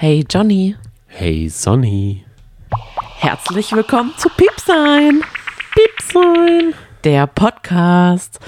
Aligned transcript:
Hey 0.00 0.24
Johnny, 0.30 0.76
Hey 1.08 1.48
Sonny. 1.48 2.24
herzlich 3.16 3.72
willkommen 3.72 4.12
zu 4.16 4.28
Piepsein, 4.28 5.22
Piepsein. 5.74 6.74
der 7.02 7.26
Podcast. 7.26 8.38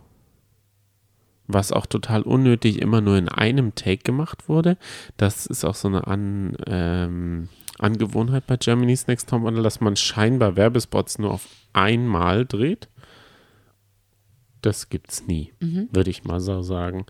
was 1.48 1.72
auch 1.72 1.86
total 1.86 2.24
unnötig 2.24 2.82
immer 2.82 3.00
nur 3.02 3.18
in 3.18 3.30
einem 3.30 3.76
Take 3.76 4.04
gemacht 4.04 4.50
wurde. 4.50 4.78
Das 5.18 5.46
ist 5.46 5.64
auch 5.64 5.76
so 5.76 5.88
eine 5.88 6.08
An, 6.08 6.58
ähm, 6.68 7.48
Angewohnheit 7.80 8.46
bei 8.46 8.58
Germany's 8.58 9.08
Next 9.08 9.30
Topmodel, 9.30 9.64
dass 9.64 9.80
man 9.80 9.96
scheinbar 9.96 10.58
Werbespots 10.58 11.18
nur 11.18 11.32
auf 11.32 11.48
einmal 11.74 12.46
dreht. 12.46 12.90
Das 14.62 14.90
gibt's 14.90 15.26
nie, 15.26 15.54
würde 15.94 16.10
ich 16.10 16.26
mal 16.26 16.42
so 16.42 16.62
sagen. 16.62 17.06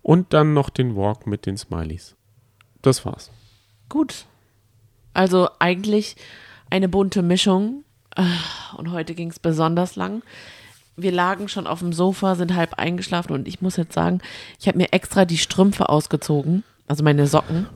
Und 0.00 0.32
dann 0.32 0.54
noch 0.54 0.70
den 0.70 0.94
Walk 0.94 1.26
mit 1.26 1.44
den 1.44 1.56
Smileys. 1.56 2.14
Das 2.82 3.04
war's. 3.04 3.32
Gut. 3.88 4.26
Also 5.18 5.48
eigentlich 5.58 6.14
eine 6.70 6.88
bunte 6.88 7.22
Mischung. 7.22 7.82
Ah, 8.14 8.24
Und 8.76 8.92
heute 8.92 9.14
ging 9.16 9.30
es 9.30 9.40
besonders 9.40 9.96
lang. 9.96 10.22
Wir 10.96 11.10
lagen 11.10 11.48
schon 11.48 11.66
auf 11.66 11.80
dem 11.80 11.92
Sofa, 11.92 12.36
sind 12.36 12.54
halb 12.54 12.74
eingeschlafen 12.74 13.32
und 13.32 13.48
ich 13.48 13.60
muss 13.60 13.76
jetzt 13.76 13.94
sagen, 13.94 14.20
ich 14.60 14.68
habe 14.68 14.78
mir 14.78 14.92
extra 14.92 15.24
die 15.24 15.38
Strümpfe 15.38 15.88
ausgezogen, 15.88 16.62
also 16.86 17.02
meine 17.02 17.26
Socken, 17.26 17.66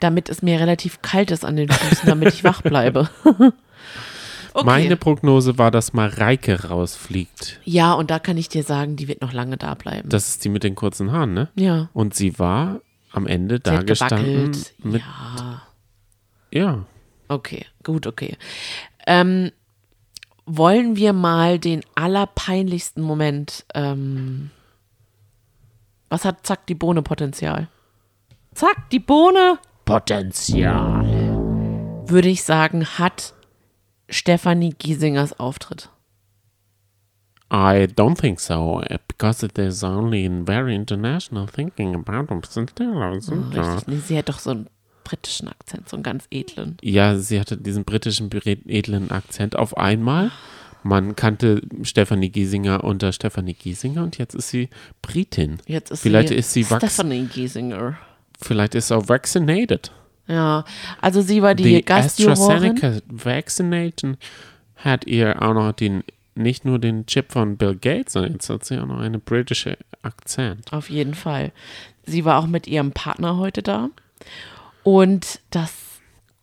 damit 0.00 0.28
es 0.28 0.42
mir 0.42 0.60
relativ 0.60 1.00
kalt 1.00 1.30
ist 1.30 1.46
an 1.46 1.56
den 1.56 1.70
Füßen, 1.70 2.06
damit 2.06 2.32
ich 2.34 2.44
wach 2.44 2.60
bleibe. 2.60 3.08
okay. 3.24 4.64
Meine 4.66 4.96
Prognose 4.96 5.56
war, 5.56 5.70
dass 5.70 5.94
Mareike 5.94 6.64
rausfliegt. 6.68 7.60
ja, 7.64 7.94
und 7.94 8.10
da 8.10 8.18
kann 8.18 8.36
ich 8.36 8.50
dir 8.50 8.62
sagen, 8.64 8.96
die 8.96 9.08
wird 9.08 9.22
noch 9.22 9.32
lange 9.32 9.56
da 9.56 9.74
bleiben. 9.74 10.08
Das 10.08 10.28
ist 10.28 10.44
die 10.44 10.50
mit 10.50 10.62
den 10.62 10.74
kurzen 10.74 11.12
Haaren, 11.12 11.32
ne? 11.32 11.48
ja. 11.54 11.88
Und 11.94 12.14
sie 12.14 12.38
war 12.38 12.80
am 13.12 13.26
Ende 13.26 13.56
Sie 13.56 13.62
da 13.62 13.82
gestanden 13.82 14.52
gewackelt. 14.52 14.74
mit, 14.82 15.02
Ja. 15.02 15.62
Ja. 16.52 16.84
Okay, 17.28 17.66
gut, 17.82 18.06
okay. 18.06 18.36
Ähm, 19.06 19.50
wollen 20.46 20.96
wir 20.96 21.12
mal 21.12 21.58
den 21.58 21.82
allerpeinlichsten 21.94 23.02
Moment, 23.02 23.64
ähm, 23.74 24.50
was 26.08 26.24
hat 26.24 26.46
Zack 26.46 26.66
die 26.66 26.74
Bohne 26.76 27.02
Potenzial? 27.02 27.68
Zack, 28.54 28.90
die 28.90 29.00
Bohne 29.00 29.58
Potenzial. 29.84 31.04
würde 32.08 32.28
ich 32.28 32.44
sagen, 32.44 32.84
hat 32.84 33.34
Stefanie 34.08 34.70
Giesingers 34.70 35.38
Auftritt. 35.38 35.90
I 37.50 37.86
don't 37.86 38.16
think 38.16 38.40
so, 38.40 38.82
because 39.06 39.44
it 39.44 39.56
is 39.58 39.84
only 39.84 40.24
in 40.24 40.44
very 40.44 40.74
international 40.74 41.46
thinking 41.46 41.94
about 41.94 42.26
Potenzial. 42.26 43.12
Richtig, 43.12 43.86
nee, 43.86 43.98
sie 43.98 44.18
hat 44.18 44.28
doch 44.28 44.38
so 44.38 44.50
einen 44.50 44.68
britischen 45.06 45.48
Akzent, 45.48 45.88
so 45.88 45.96
einen 45.96 46.02
ganz 46.02 46.26
edlen. 46.30 46.76
Ja, 46.82 47.16
sie 47.16 47.38
hatte 47.38 47.56
diesen 47.56 47.84
britischen 47.84 48.28
edlen 48.32 49.10
Akzent 49.10 49.56
auf 49.56 49.76
einmal. 49.76 50.32
Man 50.82 51.16
kannte 51.16 51.62
Stefanie 51.82 52.28
Giesinger 52.28 52.82
unter 52.84 53.12
Stefanie 53.12 53.54
Giesinger 53.54 54.02
und 54.02 54.18
jetzt 54.18 54.34
ist 54.34 54.50
sie 54.50 54.68
Britin. 55.02 55.58
Jetzt 55.66 55.90
ist 55.90 56.02
Vielleicht 56.02 56.28
sie 56.28 56.34
ist 56.34 56.52
sie 56.52 56.64
Stephanie 56.64 57.26
Giesinger. 57.26 57.96
Vielleicht 58.40 58.74
ist 58.74 58.88
sie 58.88 58.96
auch 58.96 59.08
vaccinated. 59.08 59.92
Ja, 60.28 60.64
also 61.00 61.22
sie 61.22 61.40
war 61.40 61.54
die, 61.54 61.62
Die 61.62 61.84
Gastjurorin. 61.84 62.72
AstraZeneca 62.72 63.00
Vaccination 63.08 64.16
hat 64.76 65.06
ihr 65.06 65.40
auch 65.40 65.54
noch 65.54 65.72
den, 65.72 66.02
nicht 66.34 66.64
nur 66.64 66.78
den 66.78 67.06
Chip 67.06 67.32
von 67.32 67.56
Bill 67.56 67.76
Gates, 67.76 68.14
sondern 68.14 68.32
jetzt 68.32 68.50
hat 68.50 68.64
sie 68.64 68.78
auch 68.78 68.86
noch 68.86 68.98
eine 69.00 69.20
britische 69.20 69.78
Akzent. 70.02 70.72
Auf 70.72 70.90
jeden 70.90 71.14
Fall. 71.14 71.52
Sie 72.04 72.24
war 72.24 72.38
auch 72.38 72.46
mit 72.46 72.66
ihrem 72.66 72.92
Partner 72.92 73.36
heute 73.36 73.62
da. 73.62 73.88
Und 74.86 75.40
das 75.50 75.72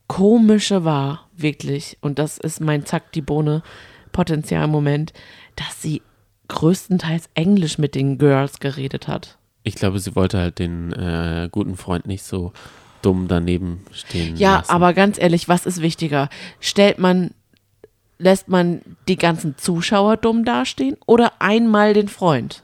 Komische 0.07 0.83
war 0.83 1.29
wirklich, 1.33 1.97
und 2.01 2.19
das 2.19 2.37
ist 2.37 2.59
mein 2.59 2.85
Zack 2.85 3.13
die 3.13 3.21
Bohne 3.21 3.63
Potenzialmoment, 4.11 5.13
dass 5.55 5.81
sie 5.81 6.01
größtenteils 6.49 7.29
Englisch 7.35 7.77
mit 7.77 7.95
den 7.95 8.17
Girls 8.17 8.59
geredet 8.59 9.07
hat. 9.07 9.37
Ich 9.63 9.75
glaube, 9.75 9.97
sie 9.99 10.13
wollte 10.17 10.39
halt 10.39 10.59
den 10.59 10.91
äh, 10.91 11.47
guten 11.49 11.77
Freund 11.77 12.05
nicht 12.05 12.23
so 12.23 12.51
dumm 13.01 13.29
daneben 13.29 13.85
stehen 13.93 14.35
Ja, 14.35 14.57
lassen. 14.57 14.71
aber 14.71 14.93
ganz 14.93 15.17
ehrlich, 15.17 15.47
was 15.47 15.65
ist 15.65 15.81
wichtiger? 15.81 16.27
Stellt 16.59 16.99
man, 16.99 17.31
lässt 18.17 18.49
man 18.49 18.81
die 19.07 19.15
ganzen 19.15 19.57
Zuschauer 19.57 20.17
dumm 20.17 20.43
dastehen 20.43 20.97
oder 21.05 21.31
einmal 21.39 21.93
den 21.93 22.09
Freund? 22.09 22.61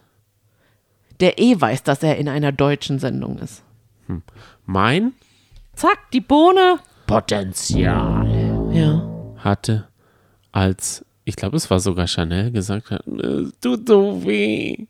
Der 1.21 1.39
eh 1.39 1.59
weiß, 1.59 1.83
dass 1.83 2.03
er 2.03 2.17
in 2.17 2.27
einer 2.27 2.51
deutschen 2.51 2.99
Sendung 2.99 3.39
ist. 3.39 3.63
Mein 4.65 5.13
Zack, 5.79 6.11
die 6.11 6.19
Bohne. 6.19 6.79
Potenzial 7.07 8.27
Ja. 8.73 9.01
hatte, 9.37 9.87
als, 10.51 11.05
ich 11.23 11.37
glaube, 11.37 11.55
es 11.55 11.69
war 11.71 11.79
sogar 11.79 12.05
Chanel, 12.05 12.51
gesagt 12.51 12.91
hat, 12.91 13.07
es 13.07 13.57
tut 13.61 13.87
so 13.87 14.25
weh, 14.25 14.87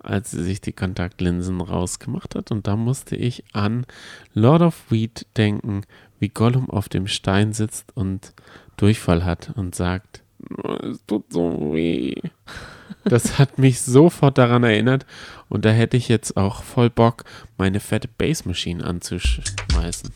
als 0.00 0.32
sie 0.32 0.42
sich 0.44 0.60
die 0.60 0.72
Kontaktlinsen 0.74 1.58
rausgemacht 1.58 2.34
hat. 2.34 2.50
Und 2.50 2.66
da 2.66 2.76
musste 2.76 3.16
ich 3.16 3.44
an 3.54 3.86
Lord 4.34 4.60
of 4.60 4.90
Weed 4.90 5.26
denken, 5.38 5.86
wie 6.18 6.28
Gollum 6.28 6.68
auf 6.68 6.90
dem 6.90 7.06
Stein 7.06 7.54
sitzt 7.54 7.96
und 7.96 8.34
Durchfall 8.76 9.24
hat 9.24 9.52
und 9.56 9.74
sagt, 9.74 10.22
es 10.82 11.02
tut 11.06 11.32
so 11.32 11.72
weh. 11.72 12.12
Das 13.04 13.38
hat 13.38 13.58
mich 13.58 13.80
sofort 13.82 14.38
daran 14.38 14.64
erinnert 14.64 15.04
und 15.48 15.64
da 15.64 15.70
hätte 15.70 15.96
ich 15.96 16.08
jetzt 16.08 16.36
auch 16.36 16.62
voll 16.62 16.90
Bock, 16.90 17.24
meine 17.58 17.80
fette 17.80 18.08
Bass 18.08 18.44
Machine 18.44 18.82
anzuschmeißen. 18.84 20.10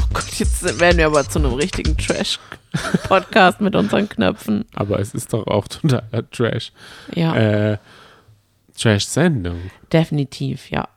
Oh 0.00 0.04
Gott, 0.14 0.30
jetzt 0.34 0.78
werden 0.80 0.98
wir 0.98 1.06
aber 1.06 1.28
zu 1.28 1.38
einem 1.40 1.54
richtigen 1.54 1.96
Trash-Podcast 1.96 3.60
mit 3.60 3.74
unseren 3.74 4.08
Knöpfen. 4.08 4.64
Aber 4.74 4.98
es 5.00 5.14
ist 5.14 5.32
doch 5.32 5.46
auch 5.46 5.66
totaler 5.68 6.28
Trash. 6.30 6.72
Ja, 7.14 7.34
Äh, 7.36 7.78
Trash-Sendung. 8.78 9.70
definitiv, 9.92 10.70
ja. 10.70 10.88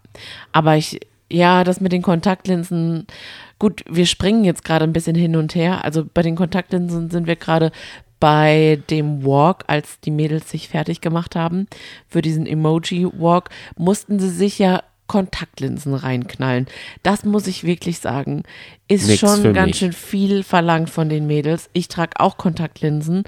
Aber 0.51 0.75
ich, 0.77 0.99
ja, 1.31 1.63
das 1.63 1.81
mit 1.81 1.91
den 1.91 2.01
Kontaktlinsen, 2.03 3.07
gut, 3.57 3.83
wir 3.89 4.05
springen 4.05 4.43
jetzt 4.43 4.63
gerade 4.63 4.83
ein 4.83 4.93
bisschen 4.93 5.15
hin 5.15 5.35
und 5.35 5.55
her. 5.55 5.83
Also 5.83 6.05
bei 6.13 6.21
den 6.21 6.35
Kontaktlinsen 6.35 7.09
sind 7.09 7.25
wir 7.27 7.35
gerade 7.37 7.71
bei 8.21 8.81
dem 8.89 9.25
Walk, 9.25 9.65
als 9.67 9.99
die 9.99 10.11
Mädels 10.11 10.49
sich 10.49 10.69
fertig 10.69 11.01
gemacht 11.01 11.35
haben 11.35 11.67
für 12.07 12.21
diesen 12.21 12.45
Emoji-Walk, 12.45 13.49
mussten 13.75 14.19
sie 14.19 14.29
sich 14.29 14.59
ja 14.59 14.83
Kontaktlinsen 15.07 15.93
reinknallen. 15.93 16.67
Das 17.03 17.25
muss 17.25 17.47
ich 17.47 17.65
wirklich 17.65 17.99
sagen, 17.99 18.43
ist 18.87 19.07
Nix 19.07 19.19
schon 19.19 19.51
ganz 19.53 19.67
mich. 19.71 19.77
schön 19.79 19.91
viel 19.91 20.43
verlangt 20.43 20.89
von 20.89 21.09
den 21.09 21.27
Mädels. 21.27 21.69
Ich 21.73 21.89
trage 21.89 22.19
auch 22.19 22.37
Kontaktlinsen 22.37 23.23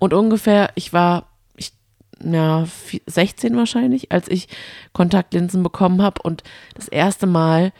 und 0.00 0.14
ungefähr, 0.14 0.70
ich 0.74 0.92
war 0.92 1.26
ich, 1.54 1.72
vi- 2.20 3.02
16 3.06 3.56
wahrscheinlich, 3.56 4.10
als 4.10 4.26
ich 4.28 4.48
Kontaktlinsen 4.94 5.62
bekommen 5.62 6.02
habe 6.02 6.22
und 6.22 6.42
das 6.74 6.88
erste 6.88 7.26
Mal 7.26 7.72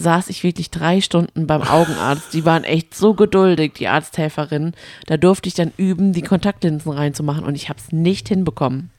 saß 0.00 0.28
ich 0.30 0.42
wirklich 0.42 0.70
drei 0.70 1.00
Stunden 1.00 1.46
beim 1.46 1.62
Augenarzt. 1.62 2.32
Die 2.32 2.44
waren 2.44 2.64
echt 2.64 2.94
so 2.94 3.14
geduldig, 3.14 3.74
die 3.74 3.88
Arzthelferin. 3.88 4.72
Da 5.06 5.16
durfte 5.18 5.48
ich 5.48 5.54
dann 5.54 5.72
üben, 5.76 6.12
die 6.12 6.22
Kontaktlinsen 6.22 6.90
reinzumachen 6.90 7.44
und 7.44 7.54
ich 7.54 7.68
habe 7.68 7.78
es 7.78 7.92
nicht 7.92 8.28
hinbekommen. 8.28 8.90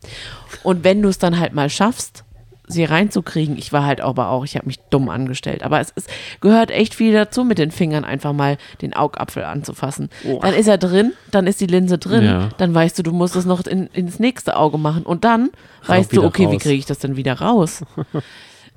Und 0.64 0.84
wenn 0.84 1.02
du 1.02 1.10
es 1.10 1.18
dann 1.18 1.40
halt 1.40 1.54
mal 1.54 1.70
schaffst, 1.70 2.24
sie 2.68 2.84
reinzukriegen, 2.86 3.58
ich 3.58 3.74
war 3.74 3.84
halt 3.84 4.00
aber 4.00 4.30
auch, 4.30 4.46
ich 4.46 4.56
habe 4.56 4.68
mich 4.68 4.78
dumm 4.92 5.10
angestellt. 5.10 5.64
Aber 5.64 5.82
es 5.82 5.90
ist, 5.90 6.08
gehört 6.40 6.70
echt 6.72 6.94
viel 6.94 7.12
dazu, 7.14 7.44
mit 7.44 7.58
den 7.58 7.72
Fingern 7.72 8.06
einfach 8.06 8.32
mal 8.32 8.58
den 8.82 8.94
Augapfel 8.96 9.44
anzufassen. 9.44 10.10
Dann 10.42 10.54
ist 10.54 10.68
er 10.68 10.78
drin, 10.78 11.14
dann 11.32 11.48
ist 11.48 11.60
die 11.60 11.66
Linse 11.68 11.98
drin, 11.98 12.24
Ja. 12.24 12.50
dann 12.60 12.74
weißt 12.74 12.98
du, 13.00 13.04
du 13.04 13.12
musst 13.12 13.36
es 13.36 13.46
noch 13.46 13.66
in, 13.66 13.88
ins 13.88 14.20
nächste 14.20 14.56
Auge 14.56 14.78
machen 14.78 15.04
und 15.04 15.26
dann 15.26 15.50
weißt 15.88 16.16
du, 16.16 16.24
okay, 16.24 16.44
wie 16.50 16.54
raus. 16.56 16.62
kriege 16.62 16.78
ich 16.78 16.86
das 16.86 17.00
denn 17.00 17.16
wieder 17.18 17.34
raus? 17.42 17.84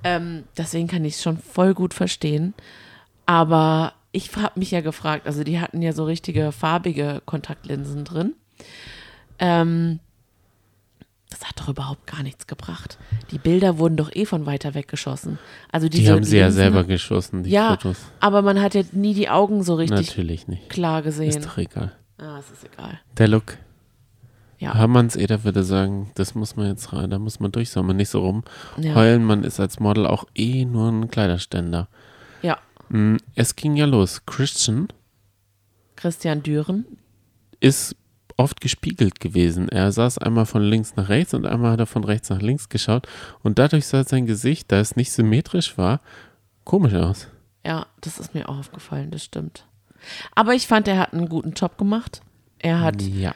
ähm, 0.05 0.45
deswegen 0.57 0.87
kann 0.89 1.05
ich 1.05 1.15
es 1.15 1.23
schon 1.23 1.39
voll 1.39 1.75
gut 1.75 1.95
verstehen. 1.95 2.55
Aber 3.27 3.95
ich 4.13 4.35
habe 4.37 4.59
mich 4.59 4.71
ja 4.71 4.81
gefragt, 4.81 5.27
also 5.27 5.43
die 5.45 5.59
hatten 5.61 5.83
ja 5.83 5.93
so 5.93 6.05
richtige 6.05 6.53
farbige 6.53 7.23
Kontaktlinsen 7.25 8.05
drin. 8.05 8.35
Ähm, 9.39 9.99
das 11.31 11.49
hat 11.49 11.59
doch 11.59 11.69
überhaupt 11.69 12.07
gar 12.07 12.23
nichts 12.23 12.47
gebracht. 12.47 12.97
Die 13.33 13.39
Bilder 13.39 13.79
wurden 13.79 13.97
doch 13.97 14.15
eh 14.15 14.25
von 14.25 14.47
weiter 14.47 14.75
weg 14.75 14.87
geschossen. 14.87 15.39
Also 15.73 15.89
Die 15.89 16.09
haben 16.09 16.23
sie 16.23 16.37
ja 16.37 16.47
Linsen- 16.47 16.55
selber 16.57 16.85
geschossen, 16.85 17.43
die 17.43 17.51
Ja, 17.51 17.71
Fotos. 17.71 17.97
aber 18.21 18.43
man 18.43 18.61
hat 18.63 18.75
ja 18.75 18.83
nie 18.93 19.15
die 19.15 19.29
Augen 19.29 19.65
so 19.65 19.75
richtig 19.75 20.07
Natürlich 20.07 20.47
nicht. 20.47 20.69
klar 20.71 21.01
Ist 21.01 21.05
gesehen. 21.07 21.43
doch 21.43 21.59
egal. 21.59 21.93
Ah, 22.19 22.39
es 22.39 22.51
ist 22.53 22.65
egal. 22.73 23.01
Der 23.19 23.27
Look. 23.27 23.57
Ja. 24.59 24.75
Hermanns 24.75 25.17
Eder 25.17 25.45
würde 25.45 25.65
sagen, 25.65 26.11
das 26.15 26.35
muss 26.35 26.57
man 26.57 26.69
jetzt 26.69 26.93
rein, 26.93 27.11
da 27.11 27.19
muss 27.19 27.41
man 27.41 27.53
durch, 27.53 27.71
soll 27.71 27.83
man 27.83 27.97
nicht 27.97 28.09
so 28.09 28.21
rum 28.21 28.45
Ja. 28.77 28.95
heulen. 28.95 29.25
Man 29.25 29.45
ist 29.45 29.61
als 29.61 29.81
Model 29.81 30.07
auch 30.07 30.25
eh 30.35 30.65
nur 30.65 30.91
ein 30.91 31.09
Kleiderständer. 31.09 31.89
Ja. 32.43 32.59
Mm, 32.89 33.17
Es 33.35 33.57
ging 33.57 33.77
ja 33.77 33.87
los. 33.87 34.25
Christian 34.27 34.89
Christian 35.97 36.43
Düren. 36.43 36.85
ist 37.61 37.97
oft 38.37 38.61
gespiegelt 38.61 39.21
gewesen. 39.21 39.69
Er 39.69 39.93
saß 39.93 40.19
einmal 40.19 40.45
von 40.47 40.63
links 40.63 40.97
nach 40.97 41.09
rechts 41.09 41.35
und 41.35 41.47
einmal 41.47 41.73
hat 41.73 41.81
er 41.81 41.87
von 41.87 42.05
rechts 42.05 42.31
nach 42.31 42.41
links 42.43 42.69
geschaut. 42.69 43.07
Und 43.43 43.59
dadurch 43.59 43.87
sah 43.87 44.03
sein 44.05 44.27
Gesicht, 44.27 44.73
da 44.73 44.81
es 44.81 44.97
nicht 44.97 45.13
symmetrisch 45.13 45.79
war, 45.79 46.01
komisch 46.65 46.95
aus. 46.95 47.29
Ja, 47.65 47.87
das 48.01 48.19
ist 48.19 48.35
mir 48.35 48.49
auch 48.49 48.59
aufgefallen, 48.59 49.11
das 49.13 49.25
stimmt. 49.25 49.67
Aber 50.35 50.53
ich 50.55 50.67
fand, 50.67 50.89
er 50.89 50.99
hat 50.99 51.13
einen 51.15 51.29
guten 51.29 51.53
Job 51.53 51.79
gemacht. 51.79 52.21
Er 52.59 52.81
hat, 52.81 53.01
Ja. 53.03 53.35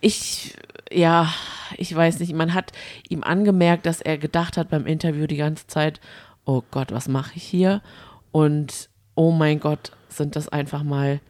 Ich, 0.00 0.54
ja, 0.92 1.32
ich 1.76 1.94
weiß 1.94 2.20
nicht, 2.20 2.32
man 2.34 2.54
hat 2.54 2.72
ihm 3.08 3.22
angemerkt, 3.22 3.86
dass 3.86 4.00
er 4.00 4.18
gedacht 4.18 4.56
hat 4.56 4.70
beim 4.70 4.86
Interview 4.86 5.26
die 5.26 5.36
ganze 5.36 5.66
Zeit, 5.66 6.00
oh 6.44 6.62
Gott, 6.70 6.92
was 6.92 7.08
mache 7.08 7.32
ich 7.36 7.42
hier? 7.44 7.82
Und 8.32 8.88
oh 9.14 9.32
mein 9.32 9.60
Gott, 9.60 9.92
sind 10.08 10.36
das 10.36 10.48
einfach 10.48 10.82
mal 10.82 11.20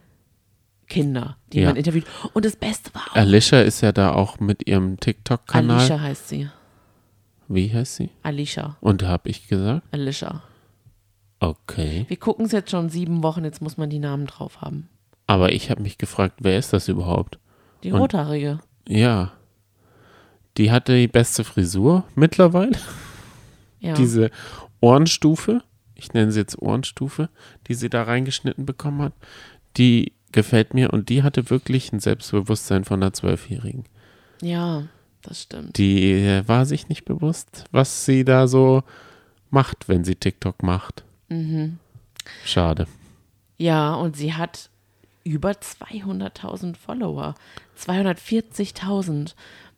Kinder, 0.87 1.37
die 1.53 1.59
Ja. 1.61 1.67
man 1.67 1.75
interviewt. 1.75 2.05
Und 2.33 2.45
das 2.45 2.55
Beste 2.55 2.93
war 2.95 3.03
auch, 3.11 3.15
Alicia 3.15 3.61
ist 3.61 3.81
ja 3.81 3.91
da 3.91 4.13
auch 4.13 4.39
mit 4.39 4.67
ihrem 4.67 4.99
TikTok-Kanal. 4.99 5.77
Alicia 5.77 5.99
heißt 5.99 6.27
sie. 6.29 6.49
Wie 7.47 7.73
heißt 7.73 7.95
sie? 7.95 8.09
Alicia. 8.23 8.77
Und 8.81 9.03
habe 9.03 9.29
ich 9.29 9.47
gesagt? 9.47 9.83
Alicia. 9.91 10.43
Okay. 11.39 12.05
Wir 12.07 12.17
gucken 12.17 12.45
es 12.45 12.51
jetzt 12.51 12.71
schon 12.71 12.89
sieben 12.89 13.23
Wochen, 13.23 13.43
jetzt 13.45 13.61
muss 13.61 13.77
man 13.77 13.89
die 13.89 13.99
Namen 13.99 14.25
drauf 14.27 14.61
haben. 14.61 14.89
Aber 15.27 15.51
ich 15.53 15.69
habe 15.69 15.81
mich 15.81 15.97
gefragt, 15.97 16.35
wer 16.41 16.57
ist 16.57 16.73
das 16.73 16.87
überhaupt? 16.87 17.39
Die 17.83 17.91
Und- 17.91 17.99
Rothaarige. 18.01 18.59
Ja. 18.87 19.33
Die 20.57 20.71
hatte 20.71 20.95
die 20.97 21.07
beste 21.07 21.43
Frisur 21.43 22.03
mittlerweile. 22.15 22.77
Ja. 23.79 23.93
Diese 23.93 24.29
Ohrenstufe, 24.81 25.61
ich 25.95 26.13
nenne 26.13 26.31
sie 26.31 26.39
jetzt 26.39 26.61
Ohrenstufe, 26.61 27.29
die 27.67 27.73
sie 27.75 27.89
da 27.89 28.03
reingeschnitten 28.03 28.65
bekommen 28.65 29.01
hat, 29.03 29.13
die 29.77 30.11
gefällt 30.31 30.73
mir 30.73 30.91
und 30.91 31.09
die 31.09 31.23
hatte 31.23 31.49
wirklich 31.49 31.93
ein 31.93 31.99
Selbstbewusstsein 31.99 32.83
von 32.83 33.01
einer 33.01 33.13
Zwölfjährigen. 33.13 33.85
ja, 34.41 34.83
das 35.21 35.41
stimmt. 35.43 35.77
Die 35.77 36.13
äh, 36.13 36.47
war 36.47 36.65
sich 36.65 36.87
nicht 36.87 37.03
bewusst, 37.03 37.65
was 37.71 38.05
sie 38.05 38.23
da 38.23 38.47
so 38.47 38.83
macht, 39.49 39.89
wenn 39.89 40.05
sie 40.05 40.15
TikTok 40.15 40.63
macht. 40.63 41.03
Mhm. 41.27 41.77
Schade. 42.45 42.87
Ja, 43.57 43.95
und 43.95 44.15
sie 44.15 44.33
hat 44.33 44.68
über 45.29 45.51
200.000 45.51 46.75
Follower. 46.75 47.35
240.000. 47.77 49.33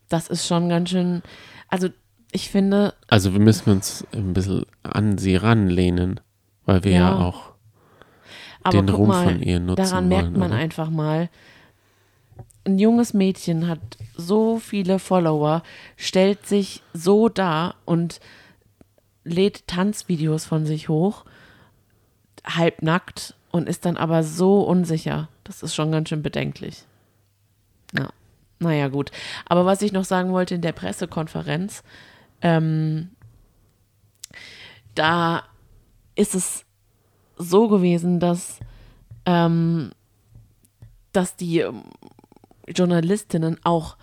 Das 0.10 0.28
ist 0.28 0.48
schon 0.48 0.70
ganz 0.70 0.90
schön. 0.90 1.22
Also, 1.68 1.90
ich 2.32 2.50
finde, 2.50 2.94
Also 3.10 3.34
wir 3.34 3.40
müssen 3.40 3.70
uns 3.72 4.06
ein 4.14 4.34
bisschen 4.34 4.66
an 4.84 5.18
sie 5.18 5.36
ranlehnen, 5.36 6.20
weil 6.66 6.84
wir 6.84 6.92
ja, 6.94 6.98
Ja. 7.12 7.18
auch 7.18 7.52
aber 8.64 8.78
den 8.82 8.90
Ruhm 8.90 9.08
mal, 9.10 9.24
von 9.26 9.42
ihr 9.42 9.60
nutzen 9.60 9.84
daran 9.84 10.10
wollen. 10.10 10.22
merkt 10.24 10.38
man 10.38 10.52
oder? 10.52 10.60
einfach 10.60 10.90
mal, 10.90 11.30
ein 12.64 12.78
junges 12.78 13.14
Mädchen 13.14 13.68
hat 13.68 13.80
so 14.16 14.60
viele 14.60 15.00
Follower, 15.00 15.64
stellt 15.98 16.46
sich 16.46 16.84
so 16.94 17.28
dar 17.28 17.76
und 17.86 18.20
lädt 19.24 19.68
Tanzvideos 19.68 20.46
von 20.46 20.66
sich 20.66 20.88
hoch, 20.88 21.26
halbnackt 22.46 23.36
und 23.52 23.68
ist 23.68 23.86
dann 23.86 23.98
aber 23.98 24.24
so 24.24 24.62
unsicher. 24.62 25.28
Das 25.44 25.64
ist 25.64 25.76
schon 25.76 25.92
ganz 25.92 26.10
schön 26.10 26.22
bedenklich. 26.22 26.84
Ja. 27.98 28.10
Naja, 28.60 28.88
gut. 28.90 29.12
Aber 29.46 29.66
was 29.66 29.82
ich 29.82 29.92
noch 29.92 30.06
sagen 30.06 30.32
wollte 30.32 30.56
in 30.56 30.62
der 30.62 30.72
Pressekonferenz, 30.72 31.84
ähm, 32.42 33.10
da 34.96 35.44
ist 36.16 36.36
es 36.36 36.66
so 37.38 37.68
gewesen, 37.68 38.20
dass, 38.20 38.60
ähm, 39.26 39.92
dass 41.12 41.36
die 41.36 41.60
ähm, 41.60 41.84
Journalistinnen 42.68 43.60
auch 43.64 43.98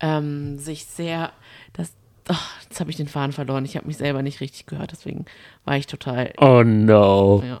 ähm, 0.00 0.58
sich 0.58 0.86
sehr, 0.86 1.32
das, 1.72 1.92
ach, 2.28 2.62
jetzt 2.62 2.78
habe 2.80 2.90
ich 2.90 2.96
den 2.96 3.08
Faden 3.08 3.32
verloren. 3.32 3.64
Ich 3.64 3.76
habe 3.76 3.86
mich 3.86 3.96
selber 3.96 4.22
nicht 4.22 4.40
richtig 4.40 4.66
gehört, 4.66 4.92
deswegen 4.92 5.24
war 5.64 5.76
ich 5.76 5.86
total, 5.86 6.32
Oh 6.38 6.62
no. 6.62 7.42
ja, 7.44 7.60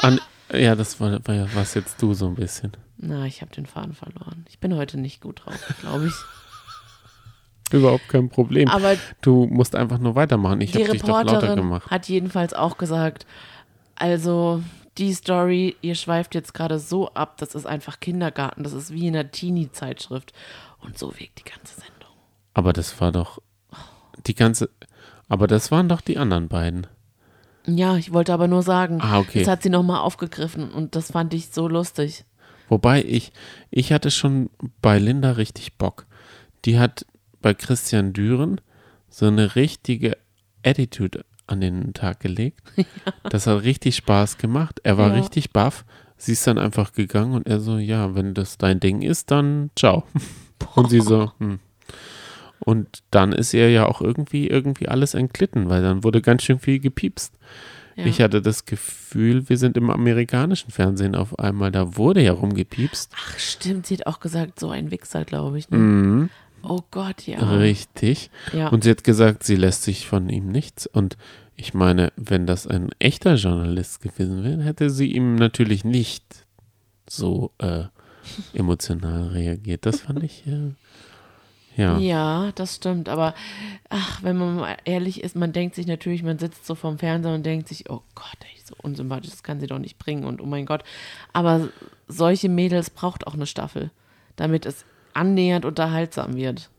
An, 0.00 0.20
ja, 0.52 0.74
das 0.74 1.00
war, 1.00 1.26
war 1.26 1.34
ja 1.34 1.46
was 1.54 1.74
jetzt 1.74 2.00
du 2.02 2.14
so 2.14 2.26
ein 2.26 2.34
bisschen. 2.34 2.72
na, 2.96 3.26
ich 3.26 3.40
habe 3.42 3.54
den 3.54 3.66
Faden 3.66 3.94
verloren. 3.94 4.44
Ich 4.48 4.58
bin 4.58 4.74
heute 4.76 4.98
nicht 4.98 5.20
gut 5.20 5.42
drauf, 5.44 5.58
glaube 5.80 6.06
ich. 6.06 6.14
Überhaupt 7.72 8.08
kein 8.08 8.28
Problem. 8.28 8.68
Aber 8.68 8.96
du 9.20 9.46
musst 9.46 9.74
einfach 9.74 9.98
nur 9.98 10.14
weitermachen. 10.14 10.60
Ich 10.60 10.74
habe 10.74 10.84
dich 10.84 11.00
doch 11.00 11.08
lauter 11.08 11.32
Reporterin 11.32 11.56
gemacht. 11.56 11.90
hat 11.90 12.08
jedenfalls 12.08 12.54
auch 12.54 12.76
gesagt, 12.78 13.26
also 13.96 14.62
die 14.98 15.12
Story, 15.12 15.76
ihr 15.80 15.94
schweift 15.94 16.34
jetzt 16.34 16.54
gerade 16.54 16.78
so 16.78 17.08
ab, 17.14 17.36
das 17.38 17.54
ist 17.54 17.66
einfach 17.66 18.00
Kindergarten, 18.00 18.62
das 18.62 18.72
ist 18.72 18.92
wie 18.92 19.08
in 19.08 19.16
einer 19.16 19.30
Teenie-Zeitschrift. 19.30 20.32
Und 20.80 20.98
so 20.98 21.18
wirkt 21.18 21.40
die 21.40 21.50
ganze 21.50 21.74
Sendung. 21.74 22.12
Aber 22.52 22.72
das 22.72 23.00
war 23.00 23.10
doch 23.10 23.40
die 24.26 24.34
ganze. 24.34 24.70
Aber 25.28 25.46
das 25.46 25.70
waren 25.70 25.88
doch 25.88 26.00
die 26.00 26.18
anderen 26.18 26.48
beiden. 26.48 26.86
Ja, 27.66 27.96
ich 27.96 28.12
wollte 28.12 28.32
aber 28.34 28.48
nur 28.48 28.62
sagen, 28.62 28.98
Ah, 29.00 29.18
okay. 29.18 29.40
das 29.40 29.48
hat 29.48 29.62
sie 29.62 29.70
nochmal 29.70 30.00
aufgegriffen 30.00 30.70
und 30.70 30.94
das 30.96 31.12
fand 31.12 31.32
ich 31.34 31.48
so 31.48 31.66
lustig. 31.68 32.24
Wobei 32.68 33.02
ich, 33.02 33.32
ich 33.70 33.92
hatte 33.92 34.10
schon 34.10 34.50
bei 34.82 34.98
Linda 34.98 35.32
richtig 35.32 35.76
Bock. 35.78 36.06
Die 36.64 36.78
hat 36.78 37.06
bei 37.40 37.54
Christian 37.54 38.12
Düren 38.12 38.60
so 39.08 39.26
eine 39.26 39.54
richtige 39.56 40.16
Attitude 40.64 41.24
an 41.46 41.60
den 41.60 41.92
Tag 41.94 42.20
gelegt. 42.20 42.60
Das 43.30 43.46
hat 43.46 43.62
richtig 43.62 43.96
Spaß 43.96 44.38
gemacht. 44.38 44.80
Er 44.84 44.98
war 44.98 45.08
Ja. 45.08 45.14
richtig 45.20 45.52
baff. 45.52 45.84
Sie 46.16 46.32
ist 46.32 46.46
dann 46.46 46.58
einfach 46.58 46.92
gegangen 46.92 47.32
und 47.34 47.46
er 47.46 47.60
so, 47.60 47.78
ja, 47.78 48.14
wenn 48.14 48.34
das 48.34 48.56
dein 48.58 48.80
Ding 48.80 49.02
ist, 49.02 49.30
dann 49.30 49.70
ciao. 49.76 50.04
Und 50.74 50.88
sie 50.90 51.00
so, 51.00 51.32
hm. 51.38 51.58
Und 52.60 53.02
dann 53.10 53.32
ist 53.32 53.52
ihr 53.52 53.70
ja 53.70 53.86
auch 53.86 54.00
irgendwie, 54.00 54.46
irgendwie 54.48 54.88
alles 54.88 55.14
entglitten, 55.14 55.68
weil 55.68 55.82
dann 55.82 56.04
wurde 56.04 56.22
ganz 56.22 56.42
schön 56.44 56.58
viel 56.58 56.80
gepiepst. 56.80 57.34
Ja. 57.96 58.06
Ich 58.06 58.20
hatte 58.20 58.42
das 58.42 58.64
Gefühl, 58.64 59.48
wir 59.48 59.56
sind 59.56 59.76
im 59.76 59.90
amerikanischen 59.90 60.70
Fernsehen 60.70 61.14
auf 61.14 61.38
einmal, 61.38 61.70
da 61.70 61.96
wurde 61.96 62.22
ja 62.22 62.32
rumgepiepst. 62.32 63.12
Ach, 63.16 63.38
stimmt, 63.38 63.86
sie 63.86 63.94
hat 63.94 64.06
auch 64.06 64.18
gesagt, 64.18 64.58
so 64.58 64.70
ein 64.70 64.90
Wichser, 64.90 65.24
glaube 65.24 65.58
ich. 65.58 65.70
Ne? 65.70 65.78
Mhm, 65.78 66.30
Oh 66.66 66.80
Gott, 66.90 67.26
ja. 67.26 67.38
richtig. 67.56 68.30
ja. 68.52 68.68
Und 68.68 68.84
sie 68.84 68.90
hat 68.90 69.04
gesagt, 69.04 69.44
sie 69.44 69.56
lässt 69.56 69.82
sich 69.82 70.06
von 70.06 70.28
ihm 70.28 70.48
nichts. 70.48 70.86
Und 70.86 71.16
ich 71.56 71.74
meine, 71.74 72.12
wenn 72.16 72.46
das 72.46 72.66
ein 72.66 72.90
echter 72.98 73.34
Journalist 73.34 74.00
gewesen 74.00 74.42
wäre, 74.42 74.62
hätte 74.62 74.90
sie 74.90 75.12
ihm 75.12 75.34
natürlich 75.36 75.84
nicht 75.84 76.24
so 77.08 77.52
äh, 77.58 77.84
emotional 78.54 79.28
reagiert. 79.28 79.84
Das 79.86 80.00
fand 80.00 80.22
ich, 80.22 80.46
äh, 80.46 80.72
ja. 81.76 81.98
Ja, 81.98 82.52
das 82.54 82.76
stimmt. 82.76 83.08
Aber 83.08 83.34
ach, 83.88 84.22
wenn 84.22 84.36
man 84.36 84.56
mal 84.56 84.76
ehrlich 84.84 85.22
ist, 85.22 85.36
man 85.36 85.52
denkt 85.52 85.74
sich 85.74 85.86
natürlich, 85.86 86.22
man 86.22 86.38
sitzt 86.38 86.66
so 86.66 86.74
vorm 86.74 86.98
Fernseher 86.98 87.34
und 87.34 87.44
denkt 87.44 87.68
sich, 87.68 87.90
oh 87.90 88.02
Gott, 88.14 88.38
ey, 88.40 88.60
so 88.64 88.74
unsympathisch, 88.82 89.30
das 89.30 89.42
kann 89.42 89.60
sie 89.60 89.66
doch 89.66 89.78
nicht 89.78 89.98
bringen 89.98 90.24
und 90.24 90.40
oh 90.40 90.46
mein 90.46 90.66
Gott. 90.66 90.84
Aber 91.32 91.68
solche 92.08 92.48
Mädels 92.48 92.90
braucht 92.90 93.26
auch 93.26 93.34
eine 93.34 93.46
Staffel, 93.46 93.90
damit 94.36 94.66
es 94.66 94.84
annähernd 95.14 95.64
unterhaltsam 95.64 96.36
wird. 96.36 96.70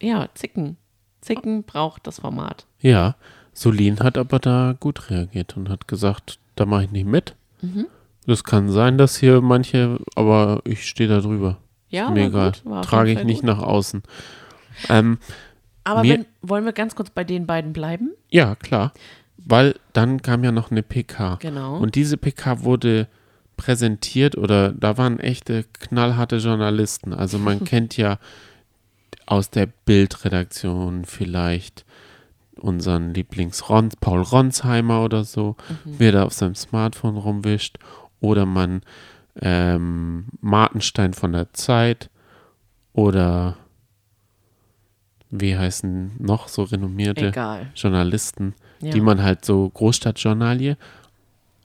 Ja, 0.00 0.28
Zicken. 0.34 0.76
Zicken 1.20 1.64
braucht 1.64 2.06
das 2.06 2.20
Format. 2.20 2.66
Ja, 2.80 3.16
Solin 3.52 4.00
hat 4.00 4.16
aber 4.16 4.38
da 4.38 4.74
gut 4.78 5.10
reagiert 5.10 5.56
und 5.56 5.68
hat 5.68 5.86
gesagt, 5.86 6.38
da 6.56 6.64
mache 6.64 6.84
ich 6.84 6.90
nicht 6.90 7.06
mit. 7.06 7.34
Mhm. 7.60 7.86
Das 8.26 8.44
kann 8.44 8.70
sein, 8.70 8.96
dass 8.96 9.16
hier 9.16 9.40
manche, 9.40 9.98
aber 10.14 10.62
ich 10.64 10.86
stehe 10.86 11.08
da 11.08 11.20
drüber. 11.20 11.58
Ja, 11.90 12.10
Mir 12.10 12.26
egal. 12.26 12.52
Trage 12.82 13.12
ich 13.12 13.24
nicht 13.24 13.40
gut. 13.42 13.46
nach 13.50 13.58
außen. 13.58 14.02
Ähm, 14.88 15.18
Aber 15.84 16.02
wenn, 16.04 16.24
wollen 16.42 16.64
wir 16.64 16.72
ganz 16.72 16.94
kurz 16.94 17.10
bei 17.10 17.24
den 17.24 17.46
beiden 17.46 17.72
bleiben? 17.72 18.10
ja, 18.30 18.54
klar. 18.54 18.92
Weil 19.42 19.74
dann 19.94 20.20
kam 20.20 20.44
ja 20.44 20.52
noch 20.52 20.70
eine 20.70 20.82
PK. 20.82 21.36
Genau. 21.40 21.78
Und 21.78 21.94
diese 21.94 22.16
PK 22.18 22.62
wurde 22.62 23.08
präsentiert 23.56 24.36
oder 24.36 24.70
da 24.72 24.98
waren 24.98 25.18
echte 25.18 25.64
knallharte 25.80 26.36
Journalisten. 26.36 27.14
Also 27.14 27.38
man 27.38 27.64
kennt 27.64 27.96
ja 27.96 28.18
aus 29.26 29.48
der 29.50 29.66
Bildredaktion 29.66 31.04
vielleicht 31.06 31.84
unseren 32.56 33.14
Lieblings-Ron, 33.14 33.88
Paul 34.00 34.20
Ronsheimer 34.22 35.02
oder 35.02 35.24
so, 35.24 35.56
wer 35.84 36.12
da 36.12 36.24
auf 36.24 36.34
seinem 36.34 36.54
Smartphone 36.54 37.16
rumwischt. 37.16 37.78
Oder 38.20 38.44
man 38.44 38.82
ähm, 39.40 40.26
Martenstein 40.40 41.14
von 41.14 41.32
der 41.32 41.52
Zeit 41.52 42.10
oder 42.92 43.56
wie 45.30 45.56
heißen 45.56 46.12
noch 46.18 46.48
so 46.48 46.64
renommierte 46.64 47.28
Egal. 47.28 47.70
Journalisten, 47.74 48.54
Ja. 48.80 48.90
die 48.90 49.00
man 49.00 49.22
halt 49.22 49.44
so 49.44 49.68
Großstadtjournalie, 49.68 50.76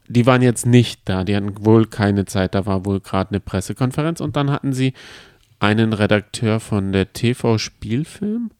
die 0.07 0.25
waren 0.27 0.41
jetzt 0.43 0.65
nicht 0.67 1.01
da, 1.05 1.23
die 1.23 1.35
hatten 1.35 1.65
wohl 1.65 1.87
keine 1.87 2.25
Zeit, 2.25 2.53
da 2.53 2.65
war 2.67 2.85
wohl 2.85 2.99
gerade 2.99 3.31
eine 3.31 3.39
Pressekonferenz 3.39 4.19
und 4.21 4.35
dann 4.35 4.51
hatten 4.51 4.71
sie 4.71 4.93
einen 5.59 5.93
Redakteur 5.93 6.59
von 6.59 6.91
der 6.91 7.11
TV 7.13 7.57
Spielfilm. 7.57 8.51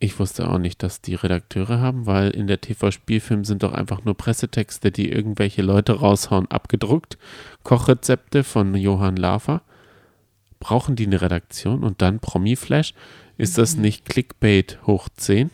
Ich 0.00 0.18
wusste 0.20 0.48
auch 0.48 0.58
nicht, 0.58 0.82
dass 0.84 1.00
die 1.00 1.16
Redakteure 1.16 1.80
haben, 1.80 2.06
weil 2.06 2.30
in 2.30 2.46
der 2.46 2.60
TV 2.60 2.92
Spielfilm 2.92 3.44
sind 3.44 3.64
doch 3.64 3.72
einfach 3.72 4.04
nur 4.04 4.16
Pressetexte, 4.16 4.92
die 4.92 5.10
irgendwelche 5.10 5.62
Leute 5.62 5.92
raushauen, 5.98 6.48
abgedruckt. 6.50 7.18
Kochrezepte 7.64 8.44
von 8.44 8.74
Johann 8.76 9.16
Lafer. 9.16 9.62
Brauchen 10.60 10.94
die 10.94 11.06
eine 11.06 11.20
Redaktion 11.20 11.82
und 11.82 12.00
dann 12.00 12.20
Promiflash? 12.20 12.94
Ist 13.38 13.58
das 13.58 13.76
nicht 13.76 14.04
Clickbait 14.04 14.78
hoch 14.86 15.08
10? 15.08 15.50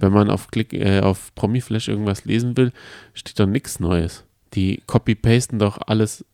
Wenn 0.00 0.12
man 0.12 0.30
auf, 0.30 0.48
Click, 0.48 0.72
äh, 0.72 1.00
auf 1.00 1.32
Promiflash 1.34 1.88
irgendwas 1.88 2.24
lesen 2.24 2.56
will, 2.56 2.72
steht 3.14 3.38
doch 3.38 3.46
nichts 3.46 3.80
Neues. 3.80 4.24
Die 4.54 4.82
copy-pasten 4.86 5.58
doch 5.58 5.78
alles 5.86 6.24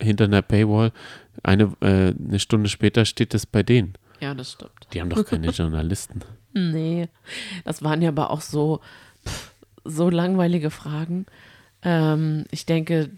hinter 0.00 0.24
einer 0.24 0.42
Paywall. 0.42 0.92
Eine, 1.42 1.72
äh, 1.80 2.14
eine 2.18 2.38
Stunde 2.38 2.68
später 2.68 3.04
steht 3.04 3.34
es 3.34 3.46
bei 3.46 3.62
denen. 3.62 3.94
Ja, 4.20 4.34
das 4.34 4.52
stimmt. 4.52 4.72
Die 4.92 5.00
haben 5.00 5.10
doch 5.10 5.24
keine 5.24 5.48
Journalisten. 5.50 6.20
Nee, 6.54 7.08
das 7.64 7.82
waren 7.82 8.02
ja 8.02 8.08
aber 8.08 8.30
auch 8.30 8.40
so, 8.40 8.80
pff, 9.26 9.52
so 9.84 10.10
langweilige 10.10 10.70
Fragen. 10.70 11.26
Ähm, 11.82 12.44
ich 12.50 12.66
denke, 12.66 13.10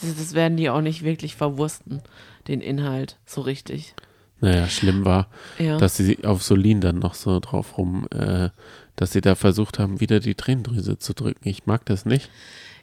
das 0.00 0.32
werden 0.34 0.56
die 0.56 0.70
auch 0.70 0.80
nicht 0.80 1.02
wirklich 1.02 1.34
verwursten, 1.36 2.02
den 2.46 2.60
Inhalt, 2.60 3.16
so 3.26 3.40
richtig. 3.42 3.94
Naja, 4.40 4.68
schlimm 4.68 5.04
war, 5.04 5.26
Ja. 5.58 5.78
dass 5.78 5.96
sie 5.96 6.24
auf 6.24 6.42
Solin 6.44 6.80
dann 6.80 6.98
noch 7.00 7.14
so 7.14 7.40
drauf 7.40 7.76
rum, 7.76 8.06
äh, 8.12 8.50
dass 8.96 9.12
sie 9.12 9.20
da 9.20 9.34
versucht 9.34 9.78
haben, 9.80 10.00
wieder 10.00 10.20
die 10.20 10.36
Tränendrüse 10.36 10.98
zu 10.98 11.12
drücken. 11.12 11.46
Ich 11.48 11.66
mag 11.66 11.84
das 11.86 12.04
nicht. 12.04 12.30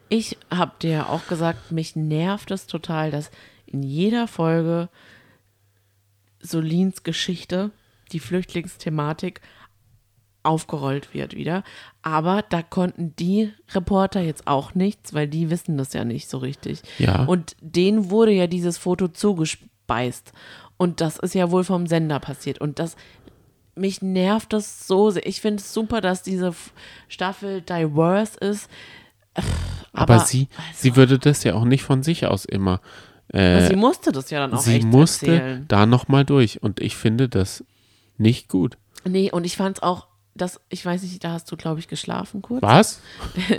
Ich 0.09 0.37
habe 0.51 0.73
dir 0.81 0.91
ja 0.91 1.05
auch 1.07 1.25
gesagt, 1.27 1.71
mich 1.71 1.95
nervt 1.95 2.51
es 2.51 2.67
total, 2.67 3.09
dass 3.09 3.31
in 3.65 3.81
jeder 3.81 4.27
Folge 4.27 4.89
Solins 6.45 7.03
Geschichte, 7.03 7.71
die 8.11 8.19
Flüchtlingsthematik, 8.19 9.41
aufgerollt 10.43 11.13
wird 11.13 11.35
wieder. 11.35 11.63
Aber 12.03 12.43
da 12.47 12.61
konnten 12.61 13.15
die 13.15 13.51
Reporter 13.73 14.21
jetzt 14.21 14.47
auch 14.47 14.75
nichts, 14.75 15.13
weil 15.13 15.27
die 15.27 15.49
wissen 15.49 15.77
das 15.77 15.93
ja 15.93 16.05
nicht 16.05 16.29
so 16.29 16.37
richtig. 16.37 16.81
Ja. 16.99 17.23
Und 17.25 17.55
denen 17.61 18.09
wurde 18.11 18.31
ja 18.31 18.45
dieses 18.47 18.77
Foto 18.77 19.07
zugespeist. 19.07 20.31
Und 20.77 21.01
das 21.01 21.17
ist 21.17 21.33
ja 21.33 21.49
wohl 21.51 21.63
vom 21.63 21.87
Sender 21.87 22.19
passiert. 22.19 22.61
Und 22.61 22.77
das, 22.79 22.95
mich 23.75 24.01
nervt 24.03 24.53
das 24.53 24.87
so 24.87 25.09
sehr. 25.09 25.25
Ich 25.25 25.41
finde 25.41 25.61
es 25.61 25.73
super, 25.73 25.99
dass 25.99 26.21
diese 26.21 26.53
Staffel 27.07 27.61
diverse 27.61 28.37
ist. 28.37 28.69
Aber, 29.93 30.13
Aber, 30.15 30.19
sie, 30.19 30.47
also- 30.57 30.69
sie 30.75 30.95
würde 30.95 31.17
das 31.17 31.43
ja 31.43 31.55
auch 31.55 31.65
nicht 31.65 31.83
von 31.83 32.03
sich 32.03 32.25
aus 32.27 32.45
immer. 32.45 32.81
Äh, 33.35 33.67
sie 33.67 33.75
musste 33.75 34.11
das 34.11 34.29
ja 34.29 34.39
dann 34.39 34.53
auch 34.53 34.61
sie 34.61 34.77
echt 34.77 34.87
musste 34.87 35.27
erzählen. 35.27 35.65
da 35.67 35.85
nochmal 35.85 36.23
durch. 36.23 36.63
Und 36.63 36.79
ich 36.79 36.95
finde 36.95 37.27
das 37.27 37.63
nicht 38.17 38.47
gut. 38.47 38.77
Nee, 39.03 39.31
und 39.31 39.43
ich 39.45 39.57
fand 39.57 39.77
es 39.77 39.83
auch, 39.83 40.07
dass, 40.35 40.61
ich 40.69 40.85
weiß 40.85 41.01
nicht, 41.03 41.23
da 41.23 41.31
hast 41.31 41.51
du, 41.51 41.57
glaube 41.57 41.79
ich, 41.79 41.87
geschlafen 41.87 42.41
kurz. 42.41 42.61
Was? 42.61 43.01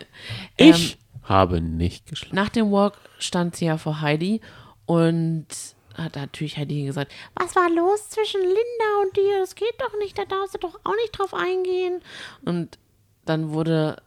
Ähm, 0.58 0.70
ich 0.70 0.98
habe 1.22 1.60
nicht 1.60 2.06
geschlafen. 2.06 2.34
Nach 2.34 2.48
dem 2.48 2.72
Walk 2.72 2.94
stand 3.18 3.56
sie 3.56 3.66
ja 3.66 3.76
vor 3.76 4.00
Heidi 4.00 4.40
und 4.86 5.46
hat 5.94 6.16
natürlich 6.16 6.56
Heidi 6.56 6.84
gesagt, 6.84 7.12
was 7.34 7.54
war 7.56 7.68
los 7.70 8.08
zwischen 8.08 8.40
Linda 8.40 9.02
und 9.02 9.16
dir? 9.16 9.40
Das 9.40 9.54
geht 9.54 9.74
doch 9.78 9.98
nicht, 9.98 10.16
da 10.18 10.24
darfst 10.24 10.54
du 10.54 10.58
doch 10.58 10.80
auch 10.84 10.94
nicht 11.02 11.18
drauf 11.18 11.34
eingehen. 11.34 12.00
Und 12.44 12.78
dann 13.26 13.50
wurde, 13.52 14.02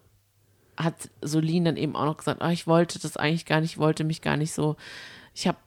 hat 0.77 0.95
Solin 1.21 1.65
dann 1.65 1.77
eben 1.77 1.95
auch 1.95 2.05
noch 2.05 2.17
gesagt, 2.17 2.41
ah, 2.41 2.51
ich 2.51 2.65
wollte 2.65 2.99
das 2.99 3.17
eigentlich 3.17 3.45
gar 3.45 3.61
nicht, 3.61 3.73
ich 3.73 3.77
wollte 3.77 4.03
mich 4.03 4.21
gar 4.21 4.37
nicht 4.37 4.53
so, 4.53 4.75
ich 5.39 5.47
habe, 5.47 5.57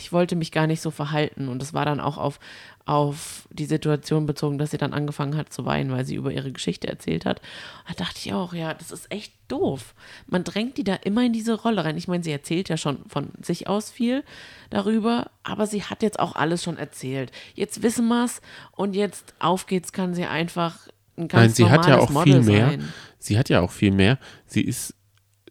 ich 0.00 0.12
wollte 0.12 0.36
mich 0.36 0.52
gar 0.52 0.66
nicht 0.66 0.80
so 0.80 0.90
verhalten. 0.90 1.48
Und 1.48 1.62
das 1.62 1.72
war 1.72 1.84
dann 1.84 2.00
auch 2.00 2.18
auf, 2.18 2.40
auf 2.84 3.46
die 3.50 3.66
Situation 3.66 4.26
bezogen, 4.26 4.58
dass 4.58 4.72
sie 4.72 4.78
dann 4.78 4.92
angefangen 4.92 5.36
hat 5.36 5.52
zu 5.52 5.64
weinen, 5.64 5.92
weil 5.92 6.04
sie 6.04 6.16
über 6.16 6.32
ihre 6.32 6.50
Geschichte 6.50 6.88
erzählt 6.88 7.24
hat. 7.24 7.40
Da 7.86 7.94
dachte 7.94 8.18
ich 8.18 8.32
auch, 8.34 8.52
ja, 8.52 8.74
das 8.74 8.90
ist 8.90 9.10
echt 9.12 9.32
doof. 9.48 9.94
Man 10.26 10.42
drängt 10.42 10.76
die 10.76 10.84
da 10.84 10.94
immer 10.94 11.24
in 11.24 11.32
diese 11.32 11.54
Rolle 11.54 11.84
rein. 11.84 11.96
Ich 11.96 12.08
meine, 12.08 12.24
sie 12.24 12.32
erzählt 12.32 12.68
ja 12.68 12.76
schon 12.76 12.98
von 13.08 13.28
sich 13.40 13.68
aus 13.68 13.90
viel 13.90 14.24
darüber, 14.70 15.30
aber 15.44 15.66
sie 15.66 15.84
hat 15.84 16.02
jetzt 16.02 16.18
auch 16.18 16.34
alles 16.34 16.64
schon 16.64 16.76
erzählt. 16.76 17.30
Jetzt 17.54 17.82
wissen 17.82 18.08
wir 18.08 18.24
es 18.24 18.40
und 18.72 18.94
jetzt 18.94 19.34
auf 19.38 19.66
geht's, 19.66 19.92
kann 19.92 20.14
sie 20.14 20.24
einfach 20.24 20.76
ein 21.16 21.28
ganz 21.28 21.58
Nein, 21.58 21.66
sie 21.66 21.70
hat 21.70 21.86
ja 21.86 21.96
normales 21.96 22.08
auch 22.08 22.10
Model 22.10 22.42
viel 22.42 22.52
mehr. 22.52 22.66
sein. 22.70 22.92
Sie 23.18 23.38
hat 23.38 23.48
ja 23.48 23.60
auch 23.60 23.70
viel 23.70 23.92
mehr. 23.92 24.18
Sie 24.46 24.62
ist, 24.62 24.94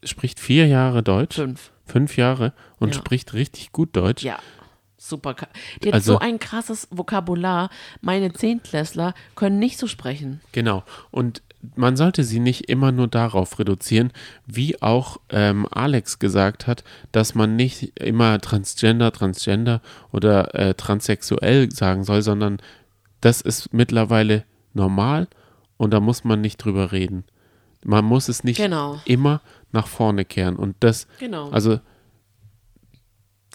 spricht 0.04 0.40
vier 0.40 0.68
Jahre 0.68 1.04
Deutsch, 1.04 1.36
Fünf. 1.36 1.72
Fünf 1.90 2.18
Jahre 2.18 2.54
und 2.80 2.90
Ja. 2.96 3.00
spricht 3.02 3.34
richtig 3.34 3.72
gut 3.72 3.96
Deutsch. 3.96 4.24
Ja. 4.24 4.40
Super. 4.98 5.36
Die 5.82 5.88
hat 5.88 5.94
Also- 5.96 6.14
so 6.14 6.20
ein 6.20 6.40
krasses 6.40 6.88
Vokabular. 6.92 7.70
Meine 8.02 8.34
Zehntklässler 8.34 9.14
können 9.36 9.58
nicht 9.58 9.78
so 9.80 9.88
sprechen. 9.88 10.42
Genau. 10.52 10.84
Und 11.10 11.42
man 11.76 11.96
sollte 11.98 12.24
sie 12.26 12.40
nicht 12.40 12.70
immer 12.70 12.92
nur 12.92 13.08
darauf 13.08 13.60
reduzieren, 13.60 14.12
wie 14.46 14.82
auch 14.82 15.18
ähm, 15.30 15.68
Alex 15.72 16.20
gesagt 16.20 16.68
hat, 16.68 16.84
dass 17.14 17.34
man 17.36 17.56
nicht 17.56 17.98
immer 18.00 18.40
Transgender, 18.40 19.12
Transgender 19.12 19.82
oder 20.12 20.54
äh, 20.56 20.74
transsexuell 20.74 21.72
sagen 21.72 22.04
soll, 22.04 22.22
sondern 22.22 22.62
das 23.22 23.40
ist 23.42 23.74
mittlerweile 23.74 24.44
normal 24.74 25.28
und 25.78 25.92
da 25.92 26.00
muss 26.02 26.24
man 26.26 26.42
nicht 26.42 26.58
drüber 26.58 26.92
reden. 26.92 27.24
Man 27.84 28.04
muss 28.06 28.28
es 28.28 28.44
nicht 28.44 28.58
Genau. 28.58 29.00
immer 29.06 29.42
nach 29.72 29.88
vorne 29.88 30.26
kehren. 30.26 30.56
Und 30.56 30.76
das, 30.80 31.08
Genau. 31.20 31.50
also, 31.50 31.80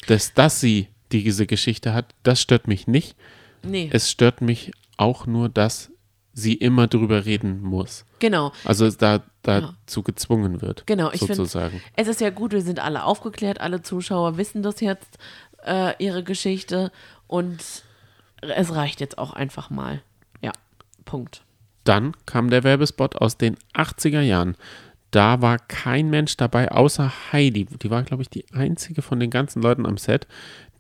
dass, 0.07 0.35
dass 0.35 0.61
sie 0.61 0.89
diese 1.13 1.47
Geschichte 1.47 1.95
hat, 1.95 2.15
das 2.23 2.41
stört 2.41 2.69
mich 2.69 2.87
nicht. 2.87 3.17
nee, 3.63 3.89
Es 3.93 4.11
stört 4.11 4.41
mich 4.41 4.73
auch 4.97 5.27
nur, 5.27 5.49
dass 5.49 5.91
sie 6.33 6.55
immer 6.55 6.87
drüber 6.89 7.25
reden 7.25 7.63
muss. 7.63 8.05
genau. 8.19 8.53
Also 8.65 8.91
da 8.91 9.15
Ja. 9.17 9.23
dazu 9.43 10.03
gezwungen 10.03 10.63
wird. 10.63 10.87
Genau, 10.87 11.11
ich 11.13 11.21
finde, 11.21 11.35
sozusagen. 11.37 11.81
es 11.97 12.09
ist 12.09 12.21
ja 12.21 12.31
gut, 12.31 12.53
wir 12.53 12.63
sind 12.63 12.81
alle 12.81 13.05
aufgeklärt, 13.05 13.61
alle 13.61 13.83
Zuschauer 13.83 14.37
wissen 14.37 14.63
das 14.63 14.81
jetzt, 14.81 15.19
äh, 15.65 15.95
ihre 16.03 16.25
Geschichte 16.25 16.91
und 17.29 17.63
es 18.41 18.75
reicht 18.75 19.01
jetzt 19.01 19.17
auch 19.19 19.33
einfach 19.33 19.71
mal. 19.71 20.03
Ja, 20.43 20.53
Punkt. 21.05 21.43
Dann 21.85 22.17
kam 22.27 22.51
der 22.51 22.65
Werbespot 22.65 23.17
aus 23.17 23.37
den 23.37 23.57
80er 23.75 24.21
Jahren. 24.23 24.57
Da 25.15 25.41
war 25.41 25.61
kein 25.61 26.11
Mensch 26.11 26.37
dabei, 26.37 26.73
außer 26.73 27.13
Heidi. 27.31 27.67
Die 27.67 27.89
war, 27.89 28.03
glaube 28.03 28.25
ich, 28.25 28.31
die 28.31 28.47
einzige 28.53 29.01
von 29.01 29.21
den 29.21 29.31
ganzen 29.31 29.63
Leuten 29.63 29.87
am 29.87 29.97
Set, 29.97 30.27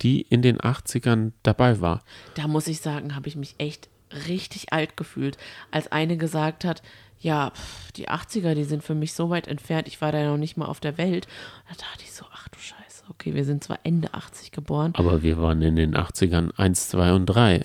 die 0.03 0.23
in 0.23 0.43
den 0.43 0.59
80ern 0.59 1.31
dabei 1.45 1.81
war. 1.81 2.03
Da 2.35 2.49
muss 2.49 2.67
ich 2.67 2.81
sagen, 2.81 3.15
habe 3.15 3.29
ich 3.29 3.37
mich 3.37 3.55
echt 3.59 3.89
richtig 4.27 4.73
alt 4.73 4.97
gefühlt, 4.97 5.39
als 5.71 5.93
eine 5.93 6.17
gesagt 6.17 6.65
hat, 6.65 6.83
ja, 7.21 7.53
die 7.95 8.09
80er, 8.09 8.55
die 8.55 8.65
sind 8.65 8.83
für 8.83 8.97
mich 8.97 9.13
so 9.13 9.31
weit 9.31 9.47
entfernt, 9.47 9.87
ich 9.87 10.01
war 10.01 10.11
da 10.11 10.25
noch 10.25 10.37
nicht 10.37 10.57
mal 10.57 10.67
auf 10.67 10.81
der 10.81 10.99
Welt. 10.99 11.29
Da 11.69 11.77
dachte 11.77 12.03
ich 12.03 12.13
so, 12.13 12.25
ach 12.33 12.49
du 12.49 12.59
Scheiße, 12.59 13.05
okay, 13.11 13.35
wir 13.35 13.45
sind 13.45 13.63
zwar 13.63 13.79
Ende 13.85 14.15
80 14.15 14.51
geboren. 14.51 14.95
Aber 14.97 15.23
wir 15.23 15.41
waren 15.41 15.63
in 15.63 15.77
den 15.77 15.95
80ern 15.95 16.51
1, 16.57 16.89
2 16.89 17.13
und 17.13 17.27
3. 17.27 17.61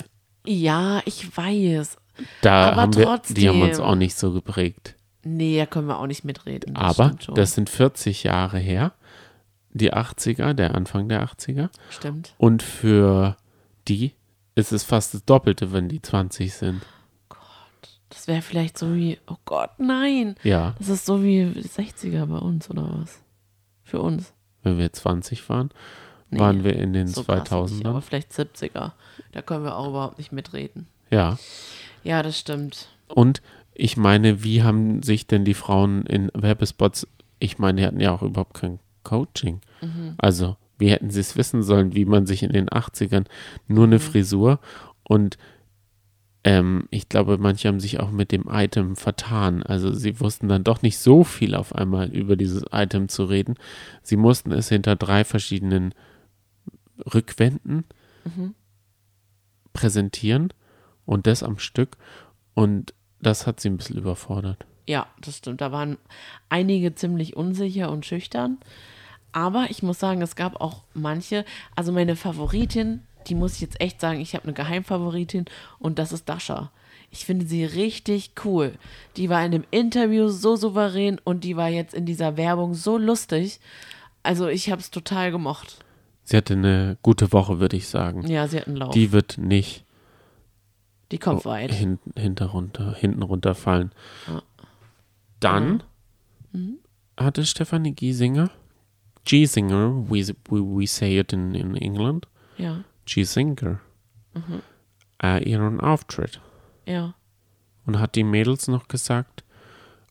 Ja, 0.46 1.02
ich 1.06 1.36
weiß. 1.36 1.98
Da 2.42 2.74
Aber 2.74 2.82
haben 2.84 2.96
wir, 2.96 3.22
die 3.30 3.50
haben 3.50 3.62
uns 3.62 3.78
trotzdem. 3.78 3.86
auch 3.86 3.96
nicht 3.96 4.16
so 4.16 4.32
geprägt. 4.34 4.96
Nee, 5.38 5.58
da 5.58 5.66
können 5.66 5.88
wir 5.88 6.00
auch 6.00 6.08
nicht 6.08 6.24
mitreden. 6.24 6.74
das 6.76 7.00
Aber 7.00 7.16
das 7.36 7.54
sind 7.54 7.70
40 7.70 8.24
Jahre 8.24 8.60
her. 8.60 8.94
Die 9.72 9.94
80er, 9.94 10.54
der 10.54 10.74
Anfang 10.76 11.08
der 11.10 11.24
80er. 11.28 11.70
stimmt. 11.92 12.34
Und 12.38 12.64
für 12.64 13.38
die 13.88 14.14
ist 14.56 14.72
es 14.72 14.84
fast 14.84 15.14
das 15.14 15.24
Doppelte, 15.26 15.72
wenn 15.72 15.88
die 15.90 16.02
20 16.02 16.54
sind. 16.54 16.82
Das 18.10 18.28
wäre 18.28 18.42
vielleicht 18.42 18.78
so 18.78 18.96
wie, 18.96 19.20
oh 19.28 19.36
Gott, 19.46 19.70
nein. 19.78 20.36
Ja, 20.44 20.74
Das 20.80 20.90
ist 20.90 21.06
so 21.06 21.22
wie 21.24 21.44
60er 21.44 22.26
bei 22.26 22.38
uns 22.40 22.70
oder 22.70 22.90
was? 23.00 23.20
Für 23.84 24.02
uns. 24.02 24.34
wenn 24.64 24.78
wir 24.78 24.92
20 24.92 25.48
waren, 25.50 25.70
Nee, 26.32 26.40
waren 26.40 26.64
wir 26.64 26.76
in 26.76 26.94
den 26.94 27.08
so 27.08 27.24
krass 27.24 27.72
nicht, 27.72 27.86
aber 27.86 28.00
2000ern. 28.00 28.02
vielleicht 28.02 28.32
70er. 28.34 28.92
Da 29.32 29.42
können 29.42 29.64
wir 29.64 29.76
auch 29.76 29.88
überhaupt 29.90 30.18
nicht 30.18 30.32
mitreden. 30.32 30.88
Ja. 31.12 31.38
Ja, 32.04 32.22
das 32.24 32.38
stimmt. 32.38 32.88
Und 33.08 33.42
ich 33.80 33.98
meine, 33.98 34.44
wie 34.44 34.62
haben 34.64 35.02
sich 35.04 35.26
denn 35.28 35.46
die 35.46 35.54
Frauen 35.54 36.04
in 36.06 36.30
Werbespots, 36.34 37.08
ich 37.40 37.58
meine, 37.60 37.82
die 37.82 37.88
hatten 37.88 38.00
ja 38.00 38.12
auch 38.12 38.22
überhaupt 38.22 38.54
kein 38.56 38.80
Coaching. 39.04 39.62
Mhm. 39.82 40.16
Also, 40.18 40.58
wie 40.78 40.90
hätten 40.92 41.10
sie 41.10 41.20
es 41.22 41.38
wissen 41.38 41.64
sollen, 41.64 41.96
wie 41.96 42.06
man 42.06 42.26
sich 42.26 42.44
in 42.44 42.52
den 42.52 42.70
80ern 42.70 43.26
nur 43.68 43.86
eine 43.86 43.96
Mhm. 43.98 44.02
Frisur 44.02 44.60
und 45.04 45.38
ähm, 46.46 46.88
ich 46.90 47.10
glaube, 47.10 47.38
manche 47.38 47.68
haben 47.68 47.82
sich 47.82 48.00
auch 48.00 48.12
mit 48.12 48.32
dem 48.32 48.46
Item 48.50 48.96
vertan. 48.96 49.62
Also 49.64 49.94
sie 49.94 50.22
wussten 50.22 50.48
dann 50.48 50.64
doch 50.64 50.82
nicht 50.82 50.98
so 50.98 51.26
viel 51.26 51.54
auf 51.54 51.76
einmal 51.76 52.10
über 52.16 52.38
dieses 52.38 52.64
Item 52.72 53.10
zu 53.10 53.26
reden. 53.26 53.56
Sie 54.04 54.16
mussten 54.16 54.54
es 54.54 54.70
hinter 54.70 54.96
drei 54.96 55.26
verschiedenen 55.26 55.94
Rückwänden 57.14 57.84
Mhm. 58.24 58.56
präsentieren 59.74 60.54
und 61.06 61.28
das 61.28 61.44
am 61.44 61.60
Stück. 61.60 61.98
Und 62.54 62.94
das 63.22 63.48
hat 63.48 63.60
sie 63.60 63.70
ein 63.70 63.78
bisschen 63.78 63.98
überfordert. 63.98 64.66
Ja, 64.88 65.08
das 65.22 65.38
stimmt. 65.38 65.62
Da 65.62 65.72
waren 65.72 65.98
einige 66.50 66.96
ziemlich 66.96 67.36
unsicher 67.36 67.92
und 67.92 68.06
schüchtern. 68.06 68.58
Aber 69.32 69.68
ich 69.70 69.84
muss 69.84 70.00
sagen, 70.00 70.22
es 70.22 70.36
gab 70.36 70.60
auch 70.60 70.84
manche, 70.94 71.46
also 71.76 71.92
meine 71.92 72.16
Favoritin, 72.16 73.04
die 73.28 73.36
muss 73.36 73.56
ich 73.56 73.62
jetzt 73.62 73.80
echt 73.80 74.02
sagen, 74.02 74.20
ich 74.20 74.34
habe 74.34 74.46
eine 74.46 74.54
Geheimfavoritin 74.54 75.46
und 75.78 76.00
das 76.00 76.12
ist 76.12 76.28
Dasha. 76.28 76.72
Ich 77.12 77.26
finde 77.26 77.46
sie 77.46 77.64
richtig 77.66 78.32
cool. 78.46 78.74
Die 79.18 79.30
war 79.30 79.44
in 79.46 79.52
dem 79.52 79.64
Interview 79.72 80.30
so 80.30 80.56
souverän 80.56 81.20
und 81.24 81.44
die 81.44 81.58
war 81.58 81.70
jetzt 81.70 81.94
in 81.94 82.06
dieser 82.06 82.38
Werbung 82.38 82.74
so 82.74 82.98
lustig. 82.98 83.60
Also 84.24 84.48
ich 84.48 84.72
habe 84.72 84.82
es 84.82 84.92
total 84.92 85.32
gemocht. 85.32 85.78
Sie 86.24 86.38
hatte 86.38 86.54
eine 86.54 86.98
gute 87.02 87.32
Woche, 87.34 87.60
würde 87.60 87.78
ich 87.78 87.88
sagen. 87.88 88.28
Ja, 88.28 88.48
sie 88.48 88.58
hat 88.58 88.68
einen 88.68 88.78
Lauf. 88.78 88.94
Die, 88.94 89.08
Die 89.08 89.12
wird 89.12 89.38
nicht 89.38 89.86
kommt 91.18 91.46
weit. 91.46 91.72
hin, 91.74 91.98
hinter 92.16 92.48
runter, 92.48 92.94
hinten 92.94 93.24
runterfallen. 93.24 93.92
Ja. 94.28 94.44
Dann 95.40 95.84
Mhm. 96.52 96.80
hatte 97.18 97.46
Stefanie 97.46 97.94
Giesinger, 97.94 98.50
Giesinger, 99.26 100.10
we, 100.10 100.28
we, 100.50 100.60
we 100.80 100.88
say 100.88 101.20
it 101.20 101.34
in, 101.34 101.54
in 101.56 101.76
England, 101.76 102.28
Ja, 102.58 102.84
Giesinger, 103.06 103.80
Mhm. 104.34 104.62
äh, 105.24 105.44
ihren 105.50 105.80
Auftritt 105.80 106.42
ja. 106.86 107.14
und 107.86 108.00
hat 108.00 108.16
die 108.16 108.24
Mädels 108.24 108.68
noch 108.68 108.88
gesagt, 108.88 109.44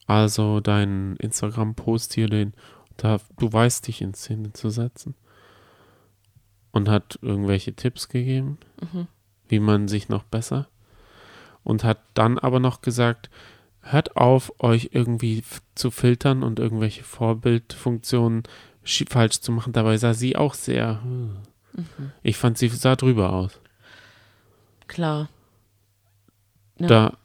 also 0.06 0.60
dein 0.60 1.16
Instagram-Post 1.16 2.14
hier, 2.14 2.28
den, 2.28 2.54
da, 2.96 3.18
du 3.38 3.52
weißt 3.52 3.86
dich 3.86 4.00
in 4.00 4.14
Szene 4.14 4.52
zu 4.52 4.70
setzen. 4.70 5.14
Und 6.70 6.88
hat 6.88 7.18
irgendwelche 7.22 7.72
Tipps 7.74 8.08
gegeben, 8.08 8.58
Mhm. 8.92 9.06
wie 9.48 9.58
man 9.60 9.88
sich 9.88 10.08
noch 10.08 10.22
besser. 10.24 10.68
Und 11.68 11.84
hat 11.84 11.98
dann 12.14 12.38
aber 12.38 12.60
noch 12.60 12.80
gesagt, 12.80 13.28
hört 13.82 14.16
auf, 14.16 14.52
euch 14.58 14.88
irgendwie 14.92 15.44
zu 15.74 15.90
filtern 15.90 16.42
und 16.42 16.58
irgendwelche 16.58 17.04
Vorbildfunktionen 17.04 18.44
falsch 19.10 19.40
zu 19.40 19.52
machen. 19.52 19.74
Dabei 19.74 19.98
sah 19.98 20.14
sie 20.14 20.34
auch 20.34 20.54
sehr. 20.54 21.02
hm. 21.02 21.36
Mhm. 21.74 22.12
Ich 22.22 22.38
fand, 22.38 22.56
sie 22.56 22.68
sah 22.68 22.96
drüber 22.96 23.34
aus. 23.34 23.60
Klar. 24.86 25.28
Ja. 26.78 26.86
Da, 26.86 27.16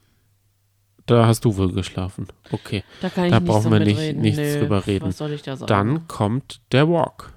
da 1.05 1.25
hast 1.25 1.45
du 1.45 1.55
wohl 1.55 1.71
geschlafen. 1.71 2.27
Okay. 2.51 2.83
Da 3.01 3.09
kann 3.09 3.25
ich 3.25 3.31
Da 3.31 3.39
nicht 3.39 3.49
brauchen 3.49 3.63
so 3.63 3.71
wir 3.71 3.79
nicht- 3.79 3.95
mitreden. 3.95 4.21
nichts 4.21 4.39
Nö, 4.39 4.59
drüber 4.59 4.85
reden. 4.85 5.05
Was 5.07 5.17
soll 5.19 5.31
ich 5.31 5.41
da 5.41 5.55
sagen? 5.55 5.67
Dann 5.69 6.07
kommt 6.09 6.59
der 6.73 6.89
Walk. 6.89 7.31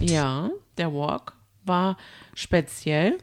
Ja, 0.00 0.50
der 0.76 0.92
Walk 0.92 1.32
war 1.64 1.96
speziell, 2.34 3.18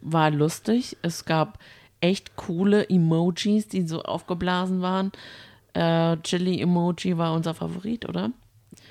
war 0.00 0.30
lustig. 0.30 0.96
Es 1.02 1.24
gab 1.24 1.58
echt 2.00 2.36
coole 2.36 2.88
Emojis, 2.88 3.68
die 3.68 3.86
so 3.86 4.02
aufgeblasen 4.02 4.80
waren. 4.80 5.12
Äh, 5.74 6.16
Chili-Emoji 6.22 7.16
war 7.18 7.34
unser 7.34 7.54
Favorit, 7.54 8.08
oder? 8.08 8.32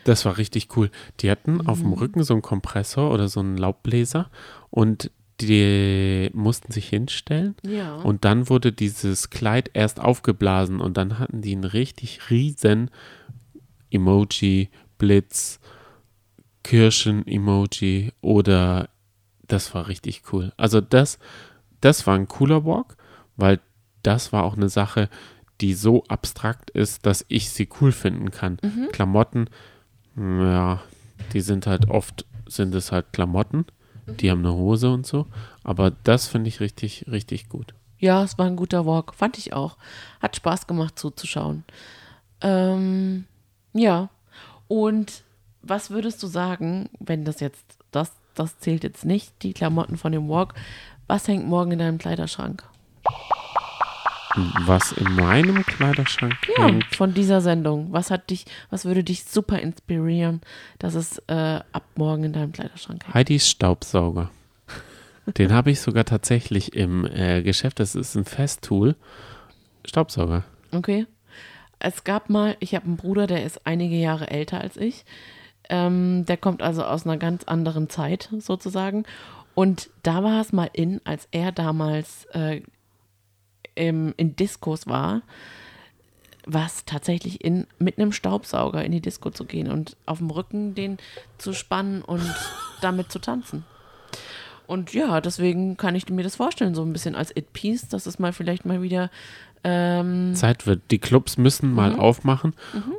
Das 0.04 0.26
war 0.26 0.38
richtig 0.38 0.76
cool. 0.78 0.89
Die 1.19 1.30
hatten 1.32 1.65
auf 1.67 1.80
dem 1.80 1.93
Rücken 1.93 2.24
so 2.24 2.34
einen 2.34 2.41
Kompressor 2.41 3.12
oder 3.12 3.28
so 3.28 3.39
einen 3.39 3.58
Laubbläser 3.58 4.30
und 4.69 5.12
die 5.41 6.30
mussten 6.34 6.72
sich 6.74 6.89
hinstellen 6.89 7.56
Ja. 7.65 7.95
und 7.95 8.26
dann 8.26 8.50
wurde 8.50 8.74
dieses 8.74 9.30
Kleid 9.30 9.72
erst 9.74 10.00
aufgeblasen 10.02 10.82
und 10.82 10.98
dann 10.98 11.17
hatten 11.17 11.41
die 11.41 11.54
einen 11.54 11.63
richtig 11.63 12.30
riesen 12.30 12.91
Emoji, 13.89 14.69
Blitz, 14.98 15.60
Kirschen-Emoji 16.63 18.12
oder 18.22 18.89
das 19.49 19.73
war 19.75 19.88
richtig 19.89 20.23
cool. 20.31 20.53
Also 20.55 20.79
das, 20.79 21.19
das 21.81 22.07
war 22.07 22.15
ein 22.15 22.29
cooler 22.29 22.63
Walk, 22.63 22.95
weil 23.35 23.59
das 24.01 24.31
war 24.31 24.43
auch 24.43 24.55
eine 24.55 24.69
Sache, 24.69 25.09
die 25.59 25.73
so 25.73 26.05
abstrakt 26.07 26.69
ist, 26.69 27.05
dass 27.05 27.25
ich 27.27 27.49
sie 27.49 27.67
cool 27.81 27.91
finden 27.91 28.31
kann. 28.31 28.57
Klamotten, 28.93 29.49
ja, 30.15 30.81
die 31.33 31.41
sind 31.41 31.67
halt 31.67 31.89
oft, 31.89 32.25
sind 32.47 32.73
es 32.73 32.93
halt 32.93 33.12
Klamotten, 33.12 33.65
die 34.07 34.31
haben 34.31 34.39
eine 34.39 34.53
Hose 34.53 34.89
und 34.89 35.05
so, 35.05 35.27
aber 35.63 35.91
das 35.91 36.27
finde 36.27 36.47
ich 36.47 36.62
richtig, 36.62 37.05
richtig 37.12 37.49
gut. 37.49 37.73
ja, 37.99 38.23
es 38.23 38.38
war 38.38 38.45
ein 38.47 38.55
guter 38.55 38.85
Walk. 38.85 39.13
Fand 39.13 39.38
ich 39.38 39.51
auch. 39.53 39.77
Hat 40.21 40.35
Spaß 40.38 40.67
gemacht 40.67 40.97
zuzuschauen. 40.97 41.65
Ähm, 42.41 43.25
ja. 43.73 44.09
Und 44.69 45.23
was 45.62 45.89
würdest 45.89 46.23
du 46.23 46.27
sagen, 46.27 46.89
wenn 46.99 47.25
das 47.25 47.41
jetzt, 47.41 47.79
das, 48.39 48.60
zählt 48.60 48.84
jetzt 48.84 49.06
nicht, 49.06 49.43
die 49.43 49.54
Klamotten 49.54 49.97
von 49.97 50.12
dem 50.12 50.30
Walk, 50.30 50.54
was 51.08 51.28
hängt 51.28 51.47
morgen 51.47 51.71
in 51.71 51.80
deinem 51.80 51.97
Kleiderschrank? 51.97 52.63
Was 54.65 54.91
in 54.91 55.15
meinem 55.15 55.65
Kleiderschrank 55.65 56.36
Ja, 56.56 56.67
hängt, 56.67 56.95
von 56.95 57.13
dieser 57.13 57.41
Sendung. 57.41 57.91
Was 57.91 58.12
hat 58.12 58.30
dich, 58.30 58.45
was 58.69 58.86
würde 58.86 59.04
dich 59.04 59.25
super 59.25 59.60
inspirieren, 59.60 60.41
dass 60.78 60.93
es 60.93 61.17
äh, 61.28 61.34
ab 61.71 61.84
morgen 61.95 62.25
in 62.25 62.34
deinem 62.34 62.52
Kleiderschrank 62.52 63.04
hängt? 63.06 63.13
Heidis 63.15 63.49
Staubsauger. 63.49 64.30
Den 65.38 65.54
habe 65.54 65.71
ich 65.71 65.82
sogar 65.82 66.06
tatsächlich 66.06 66.73
im 66.75 67.06
äh, 67.06 67.41
Geschäft. 67.43 67.80
Das 67.80 67.95
ist 67.95 68.15
ein 68.15 68.25
Festtool. 68.25 68.95
Staubsauger. 69.86 70.43
Okay. 70.71 71.06
Es 71.80 72.04
gab 72.04 72.30
mal, 72.30 72.58
ich 72.60 72.75
habe 72.75 72.86
einen 72.86 72.97
Bruder, 72.97 73.25
der 73.28 73.45
ist 73.45 73.65
einige 73.65 73.95
Jahre 73.95 74.30
älter 74.30 74.60
als 74.60 74.75
ich. 74.78 75.06
Ähm, 75.69 76.25
der 76.25 76.38
kommt 76.38 76.62
also 76.62 76.84
aus 76.84 77.05
einer 77.05 77.17
ganz 77.17 77.43
anderen 77.43 77.89
Zeit 77.89 78.29
sozusagen. 78.39 79.05
Und 79.55 79.89
da 80.03 80.23
war 80.23 80.41
es 80.41 80.51
mal 80.51 80.69
in, 80.73 81.01
als 81.03 81.27
er 81.32 81.51
damals 81.51 82.25
äh, 82.34 82.62
im, 83.75 84.13
in 84.17 84.36
Diskos 84.36 84.88
war, 84.88 85.21
es 86.45 86.86
tatsächlich 86.86 87.43
in, 87.43 87.67
mit 87.77 87.97
einem 87.97 88.12
Staubsauger 88.12 88.84
in 88.84 88.91
die 88.91 89.01
Disco 89.01 89.29
zu 89.29 89.45
gehen 89.45 89.69
und 89.69 89.97
auf 90.05 90.17
dem 90.19 90.29
Rücken 90.29 90.73
den 90.73 90.97
zu 91.38 91.53
spannen 91.53 92.01
und 92.01 92.23
damit 92.82 93.12
zu 93.12 93.19
tanzen. 93.19 93.65
Und 94.69 94.93
ja, 94.93 95.19
deswegen 95.19 95.77
kann 95.77 95.95
ich 95.95 96.08
mir 96.10 96.21
das 96.23 96.36
vorstellen, 96.36 96.75
so 96.75 96.84
ein 96.84 96.93
bisschen 96.93 97.15
als 97.15 97.36
It-Piece, 97.36 97.88
dass 97.89 98.05
es 98.05 98.19
mal 98.19 98.34
vielleicht 98.34 98.65
mal 98.65 98.82
wieder 98.84 99.10
ähm, 99.63 100.36
Zeit 100.36 100.65
wird. 100.67 100.84
Die 100.91 100.99
Clubs 100.99 101.38
müssen 101.38 101.73
mal 101.73 101.93
Mhm. 101.93 101.99
aufmachen. 101.99 102.53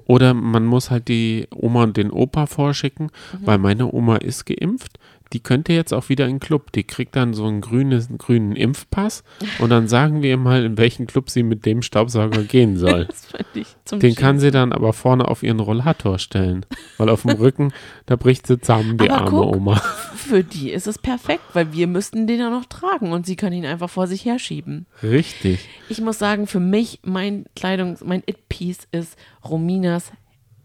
Oder 0.07 0.35
man 0.35 0.67
muss 0.67 0.91
halt 0.91 1.09
die 1.09 1.47
Oma 1.55 1.85
und 1.85 1.97
den 1.97 2.11
Opa 2.11 2.47
vorschicken, 2.47 3.07
Mhm. 3.07 3.47
weil 3.47 3.59
meine 3.59 3.91
Oma 3.93 4.17
ist 4.17 4.45
geimpft. 4.47 4.99
Die 5.33 5.41
könnte 5.41 5.73
jetzt 5.73 5.93
auch 5.95 6.09
wieder 6.09 6.25
in 6.27 6.35
den 6.37 6.41
Club. 6.41 6.73
Die 6.73 6.83
kriegt 6.83 7.15
dann 7.15 7.35
so 7.35 7.47
einen 7.47 7.61
grünes, 7.61 8.09
grünen 8.19 8.57
Impfpass. 8.57 9.23
Und 9.61 9.71
dann 9.71 9.87
sagen 9.87 10.23
wir 10.23 10.31
ihr 10.31 10.37
mal, 10.37 10.65
in 10.65 10.77
welchen 10.77 11.07
Club 11.07 11.31
sie 11.31 11.45
mit 11.45 11.65
dem 11.67 11.83
Staubsauger 11.83 12.43
gehen 12.43 12.77
soll. 12.79 13.07
Das 13.07 13.27
fand 13.27 13.47
ich 13.55 13.69
zum 13.85 14.01
Den 14.01 14.15
kann 14.17 14.37
Schießen. 14.37 14.41
sie 14.41 14.51
dann 14.51 14.73
aber 14.73 14.93
vorne 14.93 15.29
auf 15.29 15.43
ihren 15.45 15.61
Rollator 15.61 16.19
stellen. 16.19 16.67
Weil 16.99 17.09
auf 17.09 17.23
dem 17.23 17.31
Rücken, 17.31 17.73
da 18.07 18.17
bricht 18.17 18.47
sie 18.49 18.61
zusammen, 18.61 18.99
die 18.99 19.09
Aber 19.09 19.21
arme 19.27 19.31
guck. 19.31 19.57
Oma. 19.57 19.77
Für 20.17 20.43
die 20.43 20.71
ist 20.71 20.87
es 20.87 20.99
perfekt, 20.99 21.43
weil 21.53 21.73
wir 21.73 21.87
müssten 21.87 22.27
den 22.27 22.41
ja 22.41 22.51
noch 22.51 22.67
tragen 22.67 23.13
und 23.13 23.25
sie 23.25 23.37
kann 23.37 23.53
ihn 23.53 23.65
einfach 23.67 23.91
vor 23.91 24.07
sich 24.09 24.25
herschieben. 24.25 24.87
Richtig. 25.03 25.61
Ich 25.89 26.01
muss 26.01 26.19
sagen, 26.19 26.47
für 26.49 26.61
mich, 26.61 27.01
mein 27.05 27.45
Kleidungs-, 27.57 28.05
mein 28.05 28.23
It-Piece 28.27 28.89
ist 28.91 29.17
Rominas 29.49 30.13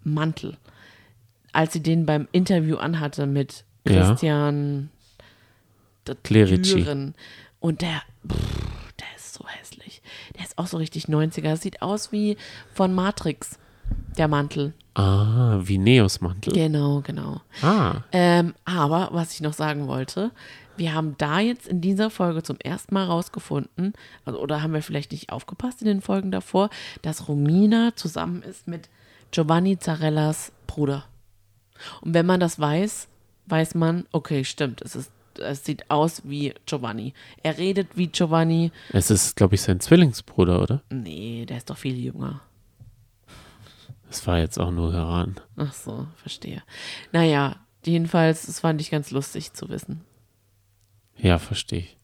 Mantel. 0.03 0.57
Als 1.53 1.73
sie 1.73 1.81
den 1.83 2.05
beim 2.05 2.27
Interview 2.31 2.77
anhatte 2.77 3.27
mit. 3.27 3.63
Christian 3.85 4.89
D- 6.07 6.15
Clerici. 6.23 6.85
Und 7.59 7.81
der, 7.81 8.01
pff, 8.27 8.91
der 8.99 9.07
ist 9.15 9.33
so 9.33 9.45
hässlich. 9.47 10.01
Der 10.37 10.43
ist 10.45 10.57
auch 10.57 10.67
so 10.67 10.77
richtig 10.77 11.05
90er. 11.05 11.55
Sieht 11.57 11.81
aus 11.81 12.11
wie 12.11 12.37
von 12.73 12.93
Matrix. 12.93 13.57
Der 14.17 14.27
Mantel. 14.27 14.73
Ah, 14.95 15.59
wie 15.61 15.77
Neos 15.77 16.19
Mantel. 16.21 16.53
Genau, 16.53 17.01
genau. 17.01 17.41
Ah, 17.61 17.97
Ähm, 18.11 18.55
aber 18.65 19.09
was 19.11 19.33
ich 19.33 19.41
noch 19.41 19.53
sagen 19.53 19.87
wollte, 19.87 20.31
wir 20.77 20.93
haben 20.93 21.15
da 21.19 21.39
jetzt 21.39 21.67
in 21.67 21.81
dieser 21.81 22.09
Folge 22.09 22.41
zum 22.41 22.57
ersten 22.59 22.93
Mal 22.95 23.05
rausgefunden, 23.05 23.93
also, 24.25 24.39
oder 24.39 24.61
haben 24.63 24.73
wir 24.73 24.81
vielleicht 24.81 25.11
nicht 25.11 25.31
aufgepasst 25.31 25.81
in 25.81 25.87
den 25.87 26.01
Folgen 26.01 26.31
davor, 26.31 26.69
dass 27.03 27.27
Romina 27.27 27.95
zusammen 27.95 28.41
ist 28.41 28.67
mit 28.67 28.89
Giovanni 29.31 29.77
Zarellas 29.77 30.51
Bruder. 30.65 31.05
Und 32.01 32.13
wenn 32.15 32.25
man 32.25 32.39
das 32.39 32.59
weiß, 32.59 33.07
weiß 33.47 33.75
man, 33.75 34.05
okay, 34.11 34.43
stimmt, 34.43 34.81
es 34.81 34.95
ist 34.95 35.11
es 35.39 35.65
sieht 35.65 35.89
aus 35.89 36.21
wie 36.23 36.53
Giovanni. 36.65 37.13
Er 37.43 37.57
redet 37.57 37.97
wie 37.97 38.07
Giovanni. 38.07 38.71
es 38.91 39.11
ist, 39.11 39.35
glaube 39.35 39.55
ich, 39.55 39.61
sein 39.61 39.79
Zwillingsbruder, 39.79 40.61
oder? 40.61 40.81
Nee, 40.89 41.45
der 41.45 41.57
ist 41.57 41.69
doch 41.69 41.77
viel 41.77 41.97
jünger. 41.97 42.41
Das 44.07 44.25
war 44.27 44.39
jetzt 44.39 44.59
auch 44.59 44.71
nur 44.71 44.91
geraten. 44.91 45.35
Ach 45.57 45.73
so, 45.73 46.07
verstehe. 46.15 46.63
Naja, 47.11 47.57
jedenfalls, 47.83 48.45
das 48.45 48.61
fand 48.61 48.79
ich 48.81 48.91
ganz 48.91 49.11
lustig 49.11 49.53
zu 49.53 49.69
wissen. 49.69 50.01
Ja, 51.17 51.37
verstehe 51.37 51.79
ich. 51.79 51.97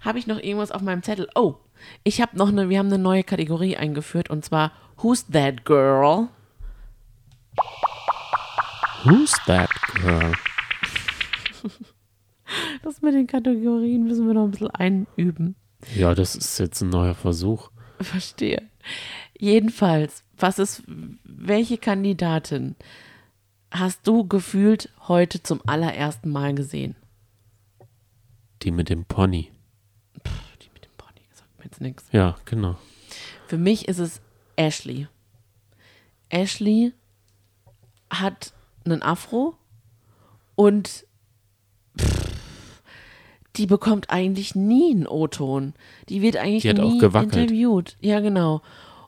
Habe 0.00 0.18
ich 0.18 0.26
noch 0.26 0.38
irgendwas 0.38 0.70
auf 0.70 0.82
meinem 0.82 1.02
Zettel? 1.02 1.28
Oh, 1.34 1.56
ich 2.04 2.20
habe 2.20 2.36
noch 2.36 2.48
eine, 2.48 2.68
wir 2.68 2.78
haben 2.78 2.86
eine 2.86 2.98
neue 2.98 3.24
Kategorie 3.24 3.76
eingeführt 3.76 4.30
und 4.30 4.44
zwar 4.44 4.72
Who's 4.98 5.26
That 5.26 5.64
Girl? 5.64 6.28
Who's 9.06 9.32
that 9.46 9.70
girl? 9.94 10.32
Das 12.82 13.02
mit 13.02 13.14
den 13.14 13.26
Kategorien 13.26 14.04
müssen 14.04 14.28
wir 14.28 14.34
noch 14.34 14.44
ein 14.44 14.52
bisschen 14.52 14.70
einüben. 14.70 15.56
Ja, 15.96 16.14
das 16.14 16.36
ist 16.36 16.58
jetzt 16.58 16.80
ein 16.80 16.90
neuer 16.90 17.14
Versuch. 17.16 17.70
Verstehe. 18.00 18.62
Jedenfalls, 19.36 20.22
was 20.38 20.60
ist, 20.60 20.84
welche 21.24 21.76
Kandidatin 21.76 22.76
hast 23.72 24.06
du 24.06 24.26
gefühlt 24.26 24.90
heute 25.08 25.42
zum 25.42 25.60
allerersten 25.66 26.30
Mal 26.30 26.54
gesehen? 26.54 26.94
Die 28.62 28.70
mit 28.70 28.90
dem 28.90 29.04
Pony. 29.04 29.50
Die 30.62 30.68
mit 30.72 30.84
dem 30.84 30.92
Pony 30.96 31.20
gesagt 31.28 31.58
mir 31.58 31.64
jetzt 31.64 31.80
nichts. 31.80 32.04
Ja, 32.12 32.36
genau. 32.44 32.76
Für 33.48 33.58
mich 33.58 33.88
ist 33.88 33.98
es 33.98 34.20
Ashley. 34.54 35.08
Ashley 36.28 36.92
hat 38.08 38.52
einen 38.86 39.02
Afro 39.02 39.54
und 40.54 41.06
pff, 41.98 42.26
die 43.56 43.66
bekommt 43.66 44.10
eigentlich 44.10 44.54
nie 44.54 44.92
einen 44.92 45.06
O-Ton. 45.06 45.74
Die 46.08 46.22
wird 46.22 46.36
eigentlich 46.36 46.62
Die 46.62 46.74
nie 46.74 47.00
interviewt. 47.00 47.96
Ja, 48.00 48.20
genau. 48.20 48.62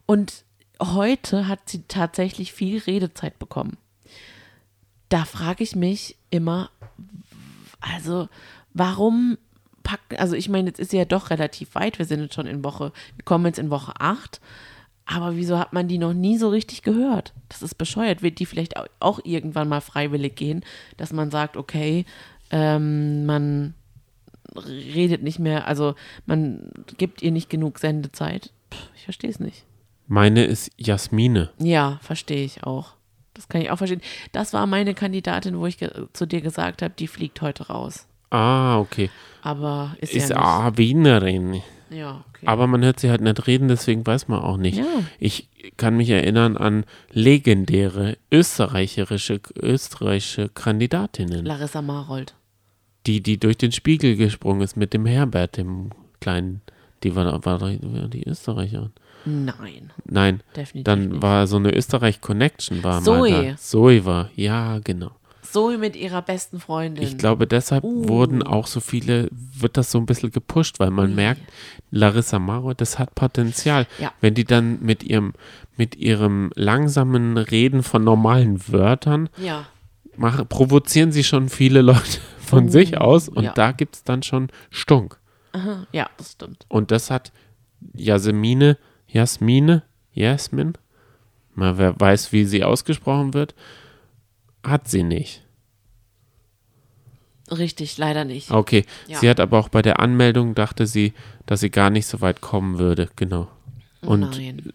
Und 0.07 0.45
heute 0.81 1.49
hat 1.49 1.69
sie 1.69 1.83
tatsächlich 1.87 2.53
viel 2.53 2.79
Redezeit 2.79 3.39
bekommen. 3.39 3.77
Da 5.09 5.25
frage 5.25 5.65
ich 5.65 5.75
mich 5.75 6.17
immer, 6.31 6.71
also 7.81 8.29
warum 8.75 9.39
packen, 9.83 10.17
also 10.17 10.35
ich 10.35 10.49
meine, 10.49 10.69
jetzt 10.69 10.81
ist 10.81 10.91
sie 10.91 10.99
ja 10.99 11.05
doch 11.05 11.31
relativ 11.31 11.75
weit, 11.75 11.99
wir 11.99 12.05
sind 12.05 12.21
jetzt 12.21 12.35
schon 12.35 12.47
in 12.47 12.63
Woche, 12.65 12.93
wir 13.17 13.25
kommen 13.25 13.47
jetzt 13.47 13.59
in 13.59 13.71
Woche 13.71 13.93
8, 13.99 14.41
aber 15.11 15.37
wieso 15.37 15.59
hat 15.59 15.73
man 15.73 15.89
die 15.89 15.97
noch 15.99 16.13
nie 16.13 16.37
so 16.39 16.49
richtig 16.51 16.83
gehört? 16.83 17.33
Das 17.49 17.63
ist 17.63 17.77
bescheuert. 17.77 18.23
Wird 18.23 18.39
die 18.39 18.47
vielleicht 18.47 18.77
au- 18.77 18.85
auch 19.01 19.21
irgendwann 19.25 19.69
mal 19.69 19.81
freiwillig 19.81 20.37
gehen, 20.37 20.63
dass 20.99 21.13
man 21.13 21.31
sagt, 21.31 21.57
okay, 21.57 22.05
ähm, 22.51 23.25
man 23.27 23.75
redet 24.67 25.23
nicht 25.23 25.39
mehr, 25.39 25.67
also 25.67 25.95
man 26.27 26.71
gibt 26.97 27.23
ihr 27.23 27.31
nicht 27.33 27.51
genug 27.51 27.79
Sendezeit. 27.79 28.53
Puh, 28.71 28.79
ich 28.97 29.05
verstehe 29.05 29.31
es 29.31 29.41
nicht. 29.41 29.65
Meine 30.07 30.45
ist 30.45 30.71
Jasmine. 30.77 31.51
Ja, 31.59 31.99
verstehe 32.03 32.45
ich 32.45 32.65
auch. 32.65 32.95
Das 33.35 33.49
kann 33.49 33.61
ich 33.61 33.71
auch 33.71 33.77
verstehen. 33.79 34.01
Das 34.33 34.53
war 34.53 34.67
meine 34.67 34.95
Kandidatin, 34.95 35.59
wo 35.59 35.67
ich 35.67 35.77
zu 36.13 36.27
dir 36.27 36.41
gesagt 36.41 36.83
habe, 36.83 36.95
die 36.99 37.07
fliegt 37.07 37.41
heute 37.41 37.69
raus. 37.69 38.07
Ah, 38.31 38.79
okay. 38.79 39.11
Aber 39.43 39.97
ist, 40.01 40.13
Ist 40.15 40.31
ja 40.31 40.37
nicht. 40.37 40.45
ah, 40.47 40.73
Wienerin. 40.77 41.63
Ja, 41.91 42.25
okay. 42.29 42.47
Aber 42.47 42.67
man 42.67 42.85
hört 42.85 43.01
sie 43.01 43.11
halt 43.11 43.21
nicht 43.21 43.47
reden, 43.47 43.69
deswegen 43.69 44.07
weiß 44.07 44.29
man 44.29 44.41
auch 44.41 44.57
nicht. 44.57 44.79
Ja. 44.79 44.85
Ich 45.19 45.49
kann 45.77 45.97
mich 45.97 46.11
erinnern 46.11 46.57
an 46.57 46.85
legendäre 47.13 48.19
österreichische, 48.31 49.41
österreichische 49.61 50.49
Kandidatinnen. 50.49 51.45
Larissa 51.45 51.83
Marold. 51.83 52.35
Die, 53.07 53.23
die 53.23 53.39
durch 53.39 53.57
den 53.57 53.73
Spiegel 53.73 54.17
gesprungen 54.17 54.61
ist 54.61 54.77
mit 54.77 54.93
dem 54.93 55.07
Herbert, 55.07 55.57
dem 55.57 55.91
kleinen. 56.21 56.61
Die 57.03 57.15
war, 57.15 57.45
war, 57.45 57.61
war 57.61 58.09
die 58.09 58.27
Österreicherin. 58.27 58.93
Nein, 59.25 59.91
Nein, 60.05 60.43
definitiv 60.57 60.85
dann 60.85 61.23
war 61.23 61.47
so 61.47 61.57
eine 61.57 61.75
Österreich-Connection 61.75 62.83
war 62.85 63.03
Zoe. 63.03 63.31
mal 63.31 63.45
da. 63.51 63.57
Zoe 63.57 64.05
war, 64.05 64.31
ja, 64.37 64.79
genau. 64.79 65.11
Zoe 65.53 65.79
mit 65.79 65.97
ihrer 65.97 66.23
besten 66.23 66.61
Freundin. 66.61 67.03
Ich 67.05 67.19
glaube, 67.19 67.47
deshalb 67.47 67.85
Uh. 67.85 68.09
wurden 68.09 68.43
auch 68.43 68.67
so 68.67 68.81
viele, 68.81 69.29
wird 69.31 69.77
das 69.77 69.91
so 69.91 69.99
ein 69.99 70.07
bisschen 70.07 70.31
gepusht, 70.31 70.79
weil 70.81 70.91
man 70.91 71.15
merkt, 71.15 71.43
Larissa 71.91 72.39
Maro, 72.39 72.75
das 72.75 72.99
hat 72.99 73.15
Potenzial. 73.15 73.87
Ja. 73.99 74.13
Wenn 74.21 74.35
die 74.35 74.45
dann 74.45 74.81
mit 74.83 75.03
ihrem, 75.05 75.33
mit 75.77 75.97
ihrem 75.97 76.51
langsamen 76.55 77.37
Reden 77.39 77.83
von 77.83 78.05
normalen 78.05 78.61
Wörtern 78.69 79.29
Ja, 79.43 79.67
machen, 80.17 80.47
provozieren 80.49 81.13
sie 81.13 81.25
schon 81.25 81.49
viele 81.49 81.83
Leute 81.83 82.19
von 82.41 82.67
Oh, 82.67 82.71
sich 82.71 82.99
aus 82.99 83.29
und 83.29 83.45
ja. 83.45 83.53
da 83.53 83.73
gibt 83.73 83.95
es 83.97 84.05
dann 84.05 84.23
schon 84.23 84.49
Stunk. 84.71 85.19
aha, 85.53 85.87
ja, 85.93 86.09
das 86.17 86.33
stimmt. 86.33 86.67
Und 86.69 86.91
das 86.91 87.11
hat 87.11 87.33
Jasmine, 87.95 88.77
Jasmine, 89.07 89.83
Jasmin, 90.13 90.75
mal 91.55 91.79
wer 91.79 91.99
weiß, 91.99 92.33
wie 92.33 92.45
sie 92.45 92.65
ausgesprochen 92.65 93.35
wird, 93.35 93.55
hat 94.71 94.89
sie 94.89 95.03
nicht. 95.03 95.43
Richtig, 97.51 97.97
leider 97.97 98.25
nicht. 98.25 98.51
Okay, 98.51 98.85
Ja. 99.07 99.19
sie 99.19 99.31
hat 99.31 99.41
aber 99.41 99.59
auch 99.59 99.69
bei 99.71 99.81
der 99.83 100.01
Anmeldung 100.01 100.55
dachte 100.55 100.87
sie, 100.87 101.15
dass 101.47 101.61
sie 101.61 101.71
gar 101.71 101.89
nicht 101.91 102.07
so 102.07 102.21
weit 102.21 102.41
kommen 102.41 102.79
würde, 102.79 103.09
genau. 103.17 103.49
Und 104.03 104.21
Nein. 104.21 104.73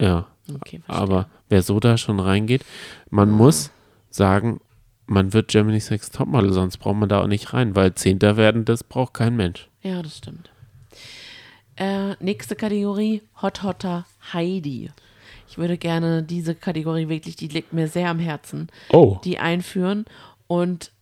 ja, 0.00 0.26
Okay, 0.52 0.80
aber 0.88 1.28
wer 1.48 1.62
so 1.62 1.80
da 1.80 1.96
schon 1.96 2.20
reingeht, 2.20 2.64
man 3.08 3.30
muss 3.30 3.70
sagen, 4.10 4.60
man 5.06 5.32
wird 5.32 5.48
Germany's 5.48 5.90
Next 5.90 6.14
Topmodel, 6.14 6.52
sonst 6.52 6.78
braucht 6.78 6.96
man 6.96 7.08
da 7.08 7.22
auch 7.22 7.26
nicht 7.28 7.52
rein, 7.52 7.74
weil 7.76 7.94
Zehnter 7.94 8.36
werden, 8.36 8.64
das 8.64 8.84
braucht 8.84 9.14
kein 9.14 9.36
Mensch. 9.36 9.68
Ja, 9.82 10.02
das 10.02 10.18
stimmt. 10.18 10.50
Äh, 11.76 12.14
nächste 12.22 12.56
Kategorie, 12.56 13.22
Hot 13.40 13.62
Hotter 13.62 14.06
Heidi. 14.32 14.90
Ich 15.50 15.58
würde 15.58 15.76
gerne 15.78 16.22
diese 16.22 16.54
Kategorie 16.54 17.08
wirklich, 17.08 17.34
die 17.34 17.48
liegt 17.48 17.72
mir 17.72 17.88
sehr 17.88 18.08
am 18.08 18.20
Herzen, 18.20 18.68
Oh, 18.92 19.18
die 19.24 19.40
einführen 19.40 20.04
und 20.46 20.92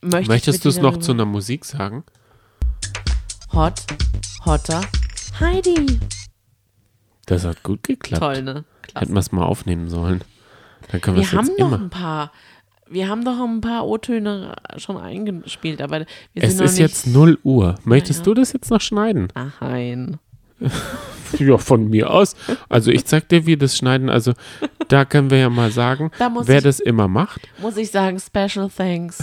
möchte 0.00 0.30
möchtest 0.30 0.64
du 0.64 0.68
es 0.68 0.80
noch 0.80 0.98
zu 0.98 1.10
einer 1.10 1.24
Musik 1.24 1.64
sagen? 1.64 2.04
Hot 3.52 3.82
Hotter 4.44 4.80
Heidi. 5.40 5.98
Das 7.26 7.44
hat 7.44 7.64
gut 7.64 7.82
geklappt. 7.82 8.22
Toll, 8.22 8.42
ne? 8.42 8.64
Klasse. 8.82 9.00
Hätten 9.00 9.14
wir 9.14 9.20
es 9.20 9.32
mal 9.32 9.44
aufnehmen 9.44 9.88
sollen. 9.88 10.22
Dann 10.92 11.00
können 11.00 11.16
wir 11.16 11.24
es 11.24 11.32
jetzt 11.32 11.58
noch 11.58 11.66
immer. 11.66 11.80
ein 11.80 11.90
paar. 11.90 12.30
Wir 12.88 13.08
haben 13.08 13.24
doch 13.24 13.40
ein 13.40 13.60
paar 13.60 13.88
O-Töne 13.88 14.54
schon 14.76 14.98
eingespielt, 14.98 15.82
aber 15.82 16.06
wir 16.32 16.42
Es 16.44 16.50
sind 16.50 16.58
noch 16.60 16.66
ist 16.66 16.78
jetzt 16.78 17.08
0 17.08 17.36
Uhr. 17.42 17.74
Möchtest 17.82 18.20
ja. 18.20 18.24
du 18.26 18.34
das 18.34 18.52
jetzt 18.52 18.70
noch 18.70 18.80
schneiden? 18.80 19.28
Ach, 19.34 19.60
nein. 19.60 20.20
Ja, 21.38 21.58
von 21.58 21.90
mir 21.90 22.10
aus. 22.10 22.34
Also 22.70 22.90
ich 22.90 23.04
zeig 23.04 23.28
dir, 23.28 23.44
wie 23.44 23.58
das 23.58 23.76
schneiden. 23.76 24.08
Also 24.08 24.32
da 24.88 25.04
können 25.04 25.28
wir 25.30 25.36
ja 25.36 25.50
mal 25.50 25.70
sagen, 25.70 26.10
Da 26.18 26.34
wer 26.44 26.56
ich- 26.58 26.64
das 26.64 26.80
immer 26.80 27.06
macht. 27.06 27.42
Muss 27.60 27.76
ich 27.76 27.90
sagen, 27.90 28.18
special 28.18 28.70
thanks. 28.74 29.18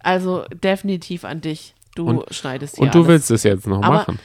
Also 0.00 0.44
definitiv 0.62 1.24
an 1.24 1.40
dich. 1.40 1.74
Du 1.94 2.06
Und- 2.08 2.34
schneidest 2.34 2.76
hier 2.76 2.82
Und 2.84 2.94
du 2.94 2.98
alles. 2.98 3.08
willst 3.08 3.30
es 3.30 3.42
jetzt 3.42 3.66
noch 3.66 3.82
Aber 3.82 3.94
machen. 3.96 4.18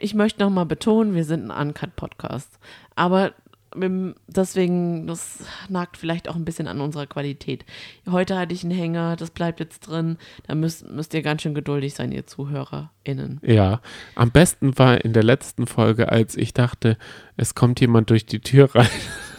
ich 0.00 0.14
möchte 0.14 0.40
noch 0.42 0.50
mal 0.50 0.64
betonen, 0.64 1.14
wir 1.16 1.24
sind 1.24 1.50
ein 1.50 1.68
Uncut-Podcast. 1.68 2.48
Aber 2.94 3.32
deswegen, 3.74 5.06
das 5.06 5.38
nagt 5.68 5.96
vielleicht 5.96 6.28
auch 6.28 6.36
ein 6.36 6.44
bisschen 6.44 6.68
an 6.68 6.80
unserer 6.80 7.06
Qualität. 7.06 7.64
Heute 8.08 8.38
hatte 8.38 8.54
ich 8.54 8.62
einen 8.62 8.72
Hänger, 8.72 9.16
das 9.16 9.30
bleibt 9.30 9.60
jetzt 9.60 9.80
drin. 9.80 10.16
Da 10.46 10.54
müsst, 10.54 10.88
müsst 10.88 11.14
ihr 11.14 11.22
ganz 11.22 11.42
schön 11.42 11.54
geduldig 11.54 11.94
sein, 11.94 12.12
ihr 12.12 12.26
ZuhörerInnen. 12.26 13.40
Ja, 13.42 13.80
am 14.14 14.30
besten 14.30 14.78
war 14.78 15.04
in 15.04 15.12
der 15.12 15.24
letzten 15.24 15.66
Folge, 15.66 16.10
als 16.10 16.36
ich 16.36 16.54
dachte, 16.54 16.96
es 17.36 17.54
kommt 17.54 17.80
jemand 17.80 18.10
durch 18.10 18.26
die 18.26 18.40
Tür 18.40 18.74
rein, 18.74 18.88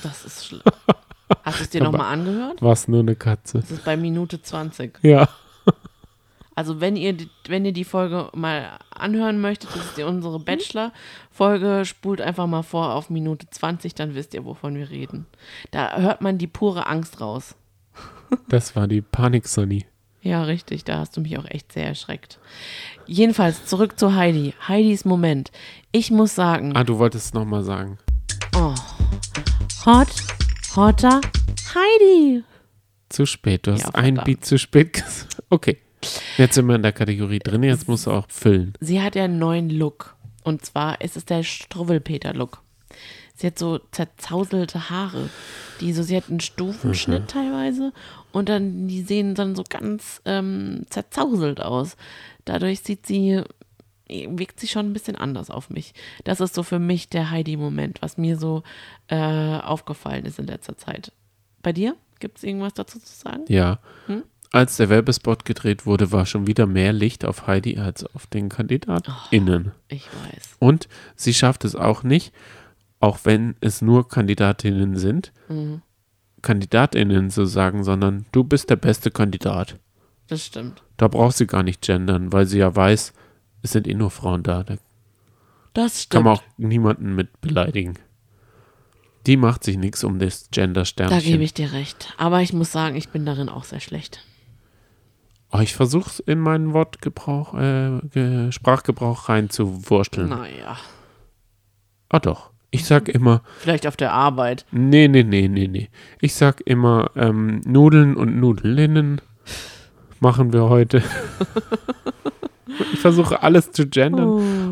Das 0.04 0.26
ist 0.26 0.46
schlimm. 0.46 0.62
Hast 1.44 1.60
du 1.60 1.64
es 1.64 1.70
dir 1.72 1.82
noch 1.84 1.92
mal 1.92 2.10
angehört? 2.12 2.62
war 2.62 2.74
es 2.74 2.88
nur 2.88 3.00
eine 3.00 3.16
Katze. 3.16 3.60
Das 3.60 3.72
ist 3.72 3.84
bei 3.84 3.98
Minute 3.98 4.42
20. 4.42 5.00
Ja, 5.02 5.28
Also 6.58 6.80
wenn 6.80 6.96
ihr, 6.96 7.18
wenn 7.48 7.66
ihr 7.66 7.74
die 7.74 7.84
Folge 7.84 8.30
mal 8.34 8.80
anhören 9.00 9.40
möchtet, 9.42 9.70
das 9.76 9.86
ist 9.98 10.00
unsere 10.04 10.40
Bachelor-Folge, 10.40 11.84
spult 11.86 12.22
einfach 12.22 12.48
mal 12.48 12.64
vor 12.64 12.94
auf 12.94 13.10
Minute 13.10 13.48
20, 13.50 13.96
dann 13.96 14.16
wisst 14.16 14.34
ihr, 14.34 14.46
wovon 14.46 14.76
wir 14.76 14.90
reden. 14.90 15.26
Da 15.72 15.98
hört 15.98 16.22
man 16.22 16.38
die 16.38 16.48
pure 16.48 16.88
Angst 16.88 17.22
raus. 17.22 17.56
das 18.50 18.76
war 18.76 18.88
die 18.88 19.02
Panik-Sonny. 19.02 19.86
Ja, 20.22 20.44
richtig, 20.44 20.84
da 20.86 20.98
hast 21.00 21.16
du 21.16 21.22
mich 21.22 21.38
auch 21.38 21.46
echt 21.46 21.72
sehr 21.72 21.86
erschreckt. 21.86 22.40
Jedenfalls 23.06 23.66
zurück 23.68 24.00
zu 24.00 24.16
Heidi. 24.16 24.56
Heidis 24.68 25.06
Moment. 25.06 25.52
Ich 25.92 26.10
muss 26.10 26.34
sagen, 26.34 26.76
Ah, 26.76 26.84
du 26.84 26.98
wolltest 26.98 27.28
es 27.28 27.34
nochmal 27.36 27.64
sagen. 27.64 28.00
oh, 28.56 28.74
Hot, 29.86 30.08
hotter 30.76 31.22
Heidi. 31.76 32.44
Zu 33.10 33.28
spät. 33.28 33.68
Du 33.68 33.74
hast 33.74 33.84
Ja, 33.84 33.90
ein. 33.94 34.16
Beat 34.26 34.44
zu 34.46 34.58
spät 34.58 34.94
gesagt. 34.94 35.28
Okay. 35.52 35.78
Jetzt 36.38 36.56
sind 36.56 36.68
wir 36.68 36.76
in 36.76 36.84
der 36.84 36.92
Kategorie 36.94 37.40
drin. 37.40 37.64
Jetzt 37.64 37.88
musst 37.88 38.06
du 38.08 38.12
auch 38.12 38.26
füllen. 38.30 38.74
Sie 38.80 39.02
hat 39.02 39.16
ja 39.16 39.24
einen 39.26 39.40
neuen 39.40 39.70
Look. 39.70 40.16
Und 40.44 40.66
zwar 40.66 41.02
ist 41.02 41.18
es 41.18 41.26
der 41.26 41.44
Struwwelpeter-Look. 41.44 42.62
Sie 43.36 43.48
hat 43.48 43.60
so 43.60 43.80
zerzauselte 43.92 44.90
Haare. 44.90 45.30
Die 45.82 45.92
so, 45.92 46.04
sie 46.04 46.16
hat 46.16 46.30
einen 46.30 46.40
Stufenschnitt 46.40 47.24
Mhm. 47.24 47.28
teilweise 47.28 47.94
und 48.32 48.48
dann, 48.48 48.88
die 48.88 49.02
sehen 49.02 49.36
dann 49.36 49.56
so 49.56 49.64
ganz 49.68 50.22
ähm, 50.24 50.86
zerzauselt 50.90 51.60
aus. 51.62 51.98
Dadurch 52.46 52.80
sieht 52.82 53.06
sie, 53.06 53.42
wirkt 54.08 54.60
sie 54.62 54.68
schon 54.68 54.86
ein 54.86 54.94
bisschen 54.94 55.16
anders 55.18 55.50
auf 55.50 55.70
mich. 55.70 55.94
Das 56.24 56.40
ist 56.40 56.54
so 56.56 56.64
für 56.64 56.80
mich 56.80 57.10
der 57.10 57.30
Heidi-Moment, 57.32 58.02
was 58.02 58.18
mir 58.18 58.38
so 58.38 58.64
äh, 59.08 59.18
aufgefallen 59.58 60.26
ist 60.26 60.40
in 60.40 60.48
letzter 60.48 60.78
Zeit. 60.78 61.12
Bei 61.62 61.74
dir? 61.74 61.96
Gibt 62.20 62.38
es 62.38 62.44
irgendwas 62.46 62.74
dazu 62.74 63.00
zu 63.00 63.14
sagen? 63.14 63.44
Ja. 63.50 63.80
Hm? 64.06 64.24
Als 64.56 64.78
der 64.78 64.88
Werbespot 64.90 65.44
gedreht 65.44 65.86
wurde, 65.86 66.14
war 66.14 66.26
schon 66.26 66.48
wieder 66.48 66.66
mehr 66.66 66.94
Licht 66.94 67.26
auf 67.26 67.46
Heidi 67.46 67.78
als 67.78 68.06
auf 68.16 68.26
den 68.28 68.48
KandidatInnen. 68.48 69.74
Ich 69.90 70.08
weiß. 70.08 70.56
Und 70.60 70.88
sie 71.18 71.34
schafft 71.34 71.66
es 71.66 71.76
auch 71.76 72.04
nicht, 72.04 72.34
auch 73.02 73.20
wenn 73.24 73.56
es 73.60 73.82
nur 73.82 74.08
Kandidatinnen 74.08 74.96
sind, 74.96 75.34
Mhm. 75.50 75.82
KandidatInnen 76.42 77.32
zu 77.32 77.46
sagen, 77.46 77.84
sondern 77.84 78.28
du 78.32 78.44
bist 78.44 78.70
der 78.70 78.76
beste 78.78 79.12
Kandidat. 79.12 79.78
Das 80.28 80.46
stimmt. 80.46 80.84
Da 80.96 81.08
braucht 81.08 81.36
sie 81.36 81.48
gar 81.48 81.64
nicht 81.64 81.82
gendern, 81.82 82.32
weil 82.32 82.46
sie 82.46 82.60
ja 82.60 82.74
weiß, 82.74 83.14
es 83.64 83.72
sind 83.72 83.88
eh 83.88 83.94
nur 83.96 84.10
Frauen 84.12 84.44
da. 84.44 84.64
Da 84.64 84.76
Das 85.74 85.94
kann 85.94 86.22
stimmt. 86.22 86.24
man 86.26 86.34
auch 86.38 86.44
niemanden 86.58 87.14
mit 87.16 87.42
beleidigen. 87.42 87.96
Die 89.26 89.38
macht 89.38 89.64
sich 89.66 89.76
nichts 89.78 90.04
um 90.04 90.20
das 90.20 90.44
Da 90.50 90.62
Gender-Sternchen. 90.62 91.20
gebe 91.32 91.44
ich 91.44 91.54
dir 91.56 91.74
recht. 91.74 92.14
Aber 92.18 92.42
ich 92.42 92.54
muss 92.54 92.72
sagen, 92.72 92.96
ich 92.96 93.10
bin 93.10 93.26
darin 93.26 93.50
auch 93.50 93.64
sehr 93.66 93.80
schlecht. 93.82 94.20
Oh, 95.58 95.62
ich 95.62 95.74
versuche 95.74 96.10
es 96.10 96.20
in 96.20 96.40
meinen 96.40 96.74
Wortgebrauch, 96.74 97.54
äh, 97.54 98.00
Ge- 98.12 98.52
Sprachgebrauch 98.52 99.30
reinzuwursteln. 99.30 100.30
Naja, 100.30 100.78
Ah 102.10 102.20
doch. 102.20 102.52
Ich 102.72 102.86
sag 102.86 103.08
immer, 103.08 103.42
vielleicht 103.60 103.88
auf 103.88 103.96
der 103.96 104.12
Arbeit. 104.12 104.66
nee, 104.72 105.08
nee, 105.08 105.24
nee, 105.24 105.48
nee, 105.48 105.68
nee. 105.68 105.90
Ich 106.20 106.36
sag 106.36 106.62
immer, 106.66 107.10
ähm, 107.16 107.62
Nudeln 107.66 108.18
und 108.18 108.38
Nudelinnen 108.38 109.22
machen 110.20 110.52
wir 110.52 110.68
heute. 110.70 111.02
ich 112.94 113.00
versuche 113.00 113.42
alles 113.44 113.72
zu 113.72 113.88
gendern. 113.88 114.28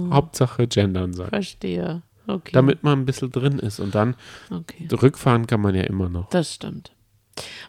Oh, 0.10 0.14
Hauptsache 0.14 0.68
gendern 0.68 1.14
sagen. 1.14 1.30
verstehe. 1.30 2.02
Okay. 2.28 2.52
Damit 2.54 2.84
man 2.84 3.00
ein 3.00 3.06
bisschen 3.06 3.32
drin 3.32 3.60
ist. 3.60 3.80
Und 3.80 3.96
dann 3.96 4.16
okay. 4.52 4.88
rückfahren 4.92 5.48
kann 5.48 5.62
man 5.62 5.76
ja 5.76 5.84
immer 5.84 6.10
noch. 6.10 6.30
Das 6.30 6.54
stimmt. 6.54 6.93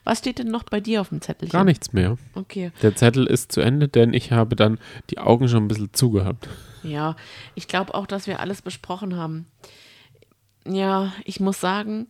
Was 0.05 0.19
steht 0.19 0.39
denn 0.39 0.49
noch 0.49 0.65
bei 0.65 0.81
dir 0.81 1.01
auf 1.01 1.09
dem 1.09 1.21
Zettel? 1.23 1.49
Gar 1.49 1.65
nichts 1.65 1.93
mehr. 1.95 2.17
Okay. 2.35 2.71
Der 2.83 2.95
Zettel 2.95 3.27
ist 3.27 3.53
zu 3.53 3.61
Ende, 3.63 3.89
denn 3.89 4.13
ich 4.13 4.33
habe 4.33 4.55
dann 4.55 4.79
die 5.11 5.19
Augen 5.19 5.49
schon 5.49 5.65
ein 5.65 5.69
bisschen 5.69 5.93
zugehabt. 5.95 6.49
Ja, 6.83 7.17
ich 7.55 7.69
glaube 7.69 7.95
auch, 7.95 8.07
dass 8.07 8.27
wir 8.27 8.41
alles 8.41 8.61
besprochen 8.61 9.17
haben. 9.17 9.47
Ja, 10.67 11.13
ich 11.25 11.41
muss 11.41 11.61
sagen, 11.61 12.09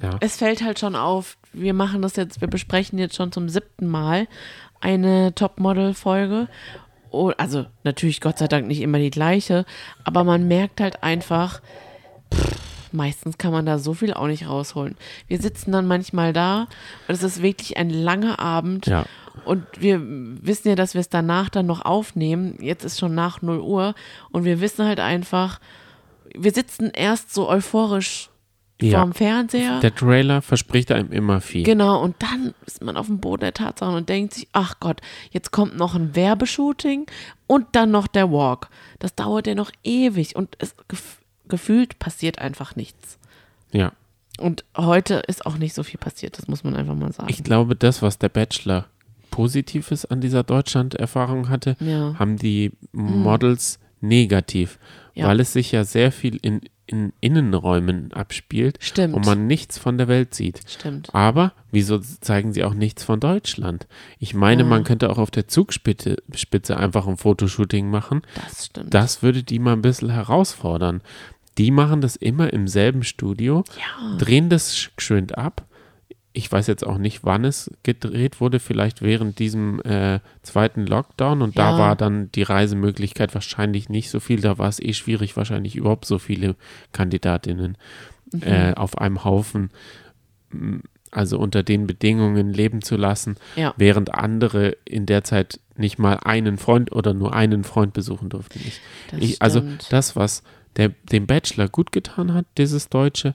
Ja. 0.00 0.10
es 0.20 0.36
fällt 0.36 0.62
halt 0.62 0.78
schon 0.78 0.94
auf, 0.96 1.36
wir 1.52 1.74
machen 1.74 2.00
das 2.02 2.14
jetzt, 2.16 2.40
wir 2.40 2.48
besprechen 2.48 2.98
jetzt 2.98 3.16
schon 3.16 3.32
zum 3.32 3.48
siebten 3.48 3.88
Mal 3.88 4.28
eine 4.80 5.34
Topmodel-Folge. 5.34 6.48
Also 7.38 7.66
natürlich 7.84 8.20
Gott 8.20 8.38
sei 8.38 8.48
Dank 8.48 8.66
nicht 8.66 8.80
immer 8.80 8.98
die 8.98 9.10
gleiche, 9.10 9.64
aber 10.02 10.24
man 10.24 10.48
merkt 10.48 10.80
halt 10.80 11.02
einfach, 11.04 11.60
pff, 12.32 12.56
meistens 12.94 13.36
kann 13.38 13.52
man 13.52 13.66
da 13.66 13.78
so 13.78 13.92
viel 13.94 14.14
auch 14.14 14.26
nicht 14.26 14.48
rausholen. 14.48 14.96
Wir 15.28 15.38
sitzen 15.40 15.72
dann 15.72 15.86
manchmal 15.86 16.32
da 16.32 16.62
und 17.08 17.14
es 17.14 17.22
ist 17.22 17.42
wirklich 17.42 17.76
ein 17.76 17.90
langer 17.90 18.38
Abend 18.38 18.86
Ja. 18.86 19.04
und 19.44 19.64
wir 19.78 20.00
wissen 20.02 20.68
ja, 20.68 20.74
dass 20.76 20.94
wir 20.94 21.00
es 21.00 21.08
danach 21.08 21.48
dann 21.50 21.66
noch 21.66 21.84
aufnehmen. 21.84 22.56
Jetzt 22.60 22.84
ist 22.84 22.98
schon 22.98 23.14
nach 23.14 23.42
0 23.42 23.58
Uhr 23.60 23.94
und 24.30 24.44
wir 24.44 24.60
wissen 24.60 24.86
halt 24.86 25.00
einfach, 25.00 25.60
wir 26.34 26.52
sitzen 26.52 26.90
erst 26.94 27.34
so 27.34 27.48
euphorisch 27.48 28.30
Ja. 28.82 28.98
vorm 28.98 29.12
Fernseher. 29.12 29.78
Der 29.80 29.94
Trailer 29.94 30.42
verspricht 30.42 30.90
einem 30.90 31.12
immer 31.12 31.40
viel. 31.40 31.62
Genau, 31.62 32.02
und 32.02 32.16
dann 32.20 32.54
ist 32.66 32.82
man 32.82 32.96
auf 32.96 33.06
dem 33.06 33.20
Boden 33.20 33.40
der 33.42 33.54
Tatsachen 33.54 33.94
und 33.94 34.08
denkt 34.08 34.34
sich, 34.34 34.48
ach 34.52 34.74
Gott, 34.80 35.00
jetzt 35.30 35.52
kommt 35.52 35.76
noch 35.76 35.94
ein 35.94 36.16
Werbeshooting 36.16 37.06
und 37.46 37.66
dann 37.72 37.92
noch 37.92 38.08
der 38.08 38.30
Walk. 38.32 38.68
Das 38.98 39.14
dauert 39.14 39.46
ja 39.46 39.54
noch 39.54 39.70
ewig 39.84 40.34
und 40.34 40.56
es 40.58 40.74
gefühlt 41.48 41.98
passiert 41.98 42.38
einfach 42.38 42.76
nichts. 42.76 43.18
Ja. 43.72 43.92
Und 44.38 44.64
heute 44.76 45.14
ist 45.28 45.46
auch 45.46 45.56
nicht 45.58 45.74
so 45.74 45.82
viel 45.82 45.98
passiert, 45.98 46.38
das 46.38 46.48
muss 46.48 46.64
man 46.64 46.74
einfach 46.74 46.94
mal 46.94 47.12
sagen. 47.12 47.28
Ich 47.30 47.44
glaube, 47.44 47.76
das, 47.76 48.02
was 48.02 48.18
der 48.18 48.28
Bachelor 48.28 48.86
Positives 49.30 50.04
an 50.04 50.20
dieser 50.20 50.42
Deutschland-Erfahrung 50.42 51.48
hatte, 51.48 51.76
Ja. 51.80 52.16
haben 52.18 52.36
die 52.36 52.72
Models 52.92 53.78
negativ, 54.00 54.78
Ja. 55.14 55.26
weil 55.28 55.40
es 55.40 55.52
sich 55.52 55.72
ja 55.72 55.84
sehr 55.84 56.12
viel 56.12 56.36
in, 56.42 56.60
in 56.86 57.12
Innenräumen 57.20 58.12
abspielt 58.12 58.76
Stimmt. 58.80 59.14
und 59.14 59.24
man 59.26 59.46
nichts 59.46 59.78
von 59.78 59.96
der 59.98 60.08
Welt 60.08 60.34
sieht. 60.34 60.60
Stimmt. 60.68 61.14
Aber 61.14 61.52
wieso 61.70 61.98
zeigen 61.98 62.52
sie 62.52 62.62
auch 62.64 62.74
nichts 62.74 63.02
von 63.04 63.20
Deutschland? 63.20 63.86
Ich 64.18 64.34
meine, 64.34 64.62
Ja. 64.62 64.68
man 64.68 64.84
könnte 64.84 65.08
auch 65.10 65.18
auf 65.18 65.30
der 65.30 65.48
Zugspitze 65.48 66.16
Spitze 66.34 66.76
einfach 66.76 67.06
ein 67.06 67.16
Fotoshooting 67.16 67.88
machen. 67.90 68.22
Das 68.34 68.66
stimmt. 68.66 68.92
Das 68.92 69.22
würde 69.22 69.42
die 69.42 69.58
mal 69.58 69.72
ein 69.72 69.82
bisschen 69.82 70.10
herausfordern. 70.10 71.00
Die 71.56 71.70
machen 71.70 72.00
das 72.00 72.16
immer 72.16 72.52
im 72.52 72.66
selben 72.68 73.02
Studio, 73.04 73.62
ja. 73.78 74.16
drehen 74.18 74.48
das 74.50 74.74
sch- 74.76 74.90
geschwind 74.96 75.38
ab. 75.38 75.64
Ich 76.36 76.50
weiß 76.50 76.66
jetzt 76.66 76.84
auch 76.84 76.98
nicht, 76.98 77.22
wann 77.22 77.44
es 77.44 77.70
gedreht 77.84 78.40
wurde, 78.40 78.58
vielleicht 78.58 79.02
während 79.02 79.38
diesem 79.38 79.80
äh, 79.82 80.18
zweiten 80.42 80.84
Lockdown. 80.84 81.42
Und 81.42 81.56
da 81.56 81.70
Ja. 81.70 81.78
war 81.78 81.94
dann 81.96 82.30
die 82.32 82.42
Reisemöglichkeit 82.42 83.32
wahrscheinlich 83.34 83.88
nicht 83.88 84.10
so 84.10 84.18
viel. 84.18 84.40
Da 84.40 84.58
war 84.58 84.68
es 84.68 84.80
eh 84.80 84.92
schwierig, 84.94 85.36
wahrscheinlich 85.36 85.76
überhaupt 85.76 86.06
so 86.06 86.18
viele 86.18 86.56
Kandidatinnen 86.92 87.78
Mhm. 88.32 88.42
äh, 88.42 88.72
auf 88.74 88.98
einem 88.98 89.22
Haufen, 89.22 89.70
also 91.10 91.38
unter 91.38 91.62
den 91.62 91.86
Bedingungen 91.86 92.52
leben 92.52 92.82
zu 92.82 92.96
lassen, 92.96 93.36
Ja. 93.54 93.72
während 93.76 94.12
andere 94.14 94.76
in 94.84 95.06
der 95.06 95.22
Zeit 95.22 95.60
nicht 95.76 95.98
mal 95.98 96.14
einen 96.24 96.58
Freund 96.58 96.90
oder 96.90 97.14
nur 97.14 97.32
einen 97.34 97.62
Freund 97.64 97.92
besuchen 97.92 98.28
durften. 98.28 98.60
Ich, 98.66 98.80
ich, 99.18 99.42
also 99.42 99.62
das, 99.90 100.16
was 100.16 100.42
der, 100.76 100.88
dem 101.12 101.26
Bachelor 101.26 101.68
gut 101.68 101.92
getan 101.92 102.34
hat, 102.34 102.46
dieses 102.58 102.88
Deutsche, 102.88 103.34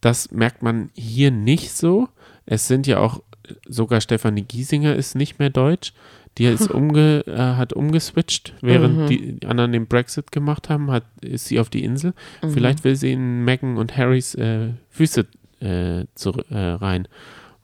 das 0.00 0.32
merkt 0.32 0.62
man 0.62 0.90
hier 0.94 1.30
nicht 1.30 1.70
so. 1.72 2.08
Es 2.46 2.68
sind 2.68 2.86
ja 2.86 2.98
auch, 2.98 3.22
sogar 3.68 4.00
Stefanie 4.00 4.42
Giesinger 4.42 4.94
ist 4.94 5.14
nicht 5.14 5.38
mehr 5.38 5.50
deutsch. 5.50 5.92
Die 6.38 6.46
ist 6.46 6.68
umge, 6.70 7.24
äh, 7.26 7.36
hat 7.56 7.72
umgeswitcht, 7.72 8.54
während 8.60 8.98
Mhm. 8.98 9.06
die 9.06 9.46
anderen 9.46 9.72
den 9.72 9.86
Brexit 9.86 10.32
gemacht 10.32 10.68
haben, 10.68 10.90
hat, 10.90 11.04
ist 11.20 11.46
sie 11.46 11.60
auf 11.60 11.70
die 11.70 11.84
Insel. 11.84 12.12
Mhm. 12.42 12.50
Vielleicht 12.50 12.84
will 12.84 12.96
sie 12.96 13.12
in 13.12 13.44
Meghan 13.44 13.76
und 13.76 13.96
Harrys 13.96 14.34
äh, 14.34 14.70
Füße 14.90 15.26
äh, 15.60 16.04
zu, 16.16 16.32
äh, 16.50 16.56
rein, 16.58 17.06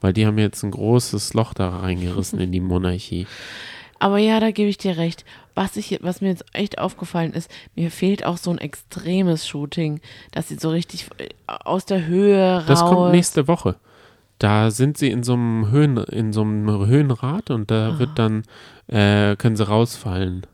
weil 0.01 0.13
die 0.13 0.25
haben 0.27 0.39
jetzt 0.39 0.63
ein 0.63 0.71
großes 0.71 1.35
Loch 1.35 1.53
da 1.53 1.79
reingerissen 1.81 2.39
in 2.41 2.53
die 2.53 2.61
Monarchie. 2.61 3.27
Aber 3.99 4.17
ja, 4.19 4.41
da 4.41 4.51
gebe 4.51 4.71
ich 4.71 4.79
dir 4.79 4.97
recht. 4.97 5.25
Was, 5.55 5.77
ich, 5.77 5.99
was 6.01 6.23
mir 6.23 6.29
jetzt 6.29 6.45
echt 6.55 6.79
aufgefallen 6.79 7.33
ist, 7.35 7.51
mir 7.75 7.91
fehlt 7.91 8.25
auch 8.25 8.39
so 8.39 8.51
ein 8.51 8.57
extremes 8.59 9.47
Shooting, 9.47 10.01
dass 10.31 10.49
sie 10.49 10.57
so 10.57 10.71
richtig 10.71 11.07
äh, 11.19 11.29
aus 11.47 11.85
der 11.85 12.07
Höhe 12.07 12.59
raus. 12.61 12.67
Das 12.67 12.81
kommt 12.81 13.11
nächste 13.13 13.47
Woche. 13.49 13.75
Da 14.41 14.71
sind 14.73 14.97
sie 14.99 15.11
in 15.11 15.23
so 15.23 15.35
einem 15.35 15.71
Höhen, 15.71 15.97
in 15.99 16.33
so 16.33 16.41
einem 16.41 16.69
Höhenrad 16.87 17.51
und 17.51 17.71
da 17.71 17.91
Ah. 17.91 17.99
wird 18.01 18.19
dann, 18.19 18.43
äh, 18.89 19.37
können 19.37 19.55
sie 19.55 19.67
rausfallen. 19.69 20.47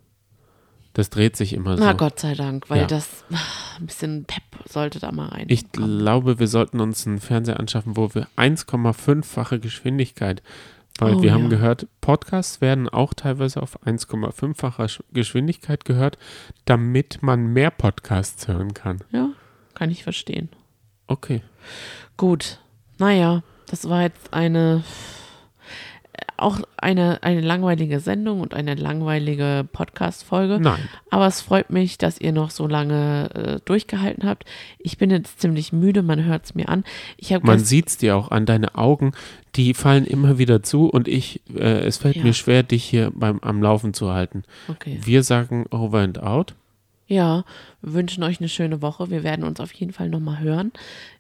Das 0.93 1.09
dreht 1.11 1.37
sich 1.37 1.53
immer 1.53 1.77
so. 1.77 1.85
Na 1.85 1.93
Gott 1.93 2.19
sei 2.21 2.35
Dank, 2.35 2.69
weil 2.69 2.81
Ja. 2.81 2.87
das 2.87 3.25
ah, 3.33 3.37
ein 3.79 3.87
bisschen 3.87 4.25
Pep 4.25 4.43
sollte 4.69 4.99
da 4.99 5.13
mal 5.13 5.29
rein. 5.29 5.45
Ich 5.49 5.71
glaube, 5.73 6.39
wir 6.39 6.49
sollten 6.49 6.81
uns 6.81 7.07
einen 7.07 7.21
Fernseher 7.21 7.61
anschaffen, 7.61 7.97
wo 7.97 8.15
wir 8.15 8.27
1,5-fache 8.37 9.59
Geschwindigkeit, 9.61 10.43
weil 10.99 11.17
Oh, 11.17 11.23
wir 11.23 11.33
haben 11.35 11.45
ja. 11.45 11.49
gehört, 11.51 11.87
Podcasts 12.01 12.61
werden 12.63 12.89
auch 12.89 13.13
teilweise 13.15 13.63
auf 13.63 13.79
1,5-facher 13.87 14.85
Sch- 14.87 15.05
Geschwindigkeit 15.13 15.85
gehört, 15.85 16.17
damit 16.65 17.23
man 17.23 17.47
mehr 17.53 17.71
Podcasts 17.71 18.49
hören 18.49 18.73
kann. 18.75 19.01
Ja, 19.13 19.29
kann 19.75 19.91
ich 19.91 20.03
verstehen. 20.03 20.49
Okay. 21.07 21.43
Gut, 22.17 22.59
naja, 22.99 23.43
das 23.69 23.89
war 23.89 24.03
jetzt 24.03 24.33
eine 24.33 24.83
auch 26.39 26.61
eine, 26.77 27.23
eine 27.23 27.41
langweilige 27.41 27.99
Sendung 27.99 28.41
und 28.41 28.53
eine 28.53 28.75
langweilige 28.75 29.67
Podcast-Folge. 29.73 30.59
Nein. 30.61 30.87
Aber 31.11 31.27
es 31.27 31.41
freut 31.41 31.71
mich, 31.71 31.97
dass 31.97 32.21
ihr 32.21 32.33
noch 32.33 32.51
so 32.51 32.67
lange 32.67 33.31
äh, 33.35 33.61
durchgehalten 33.65 34.29
habt. 34.29 34.45
Ich 34.79 34.99
bin 34.99 35.11
jetzt 35.11 35.41
ziemlich 35.41 35.73
müde, 35.73 36.03
man 36.03 36.25
hört 36.25 36.45
es 36.45 36.55
mir 36.55 36.69
an. 36.69 36.85
Ich 37.17 37.31
Man 37.41 37.61
sieht 37.61 37.89
es 37.89 37.97
dir 37.97 38.17
auch 38.17 38.31
an, 38.31 38.45
deine 38.45 38.75
Augen, 38.75 39.13
die 39.55 39.73
fallen 39.73 40.05
immer 40.05 40.37
wieder 40.37 40.63
zu 40.63 40.89
und 40.91 41.09
ich, 41.09 41.41
äh, 41.55 41.81
es 41.87 41.97
fällt 41.97 42.17
Ja. 42.17 42.23
mir 42.25 42.35
schwer, 42.35 42.63
dich 42.63 42.85
hier 42.85 43.11
beim, 43.15 43.39
am 43.41 43.63
Laufen 43.63 43.95
zu 43.95 44.13
halten. 44.13 44.43
okay. 44.69 44.99
Wir 45.03 45.23
sagen 45.23 45.65
over 45.71 46.01
and 46.01 46.23
out. 46.23 46.55
Ja, 47.09 47.45
wünschen 47.83 48.25
euch 48.25 48.41
eine 48.41 48.49
schöne 48.49 48.83
Woche. 48.83 49.11
Wir 49.11 49.23
werden 49.23 49.45
uns 49.45 49.61
auf 49.61 49.73
jeden 49.73 49.93
Fall 49.93 50.09
nochmal 50.09 50.41
hören. 50.41 50.73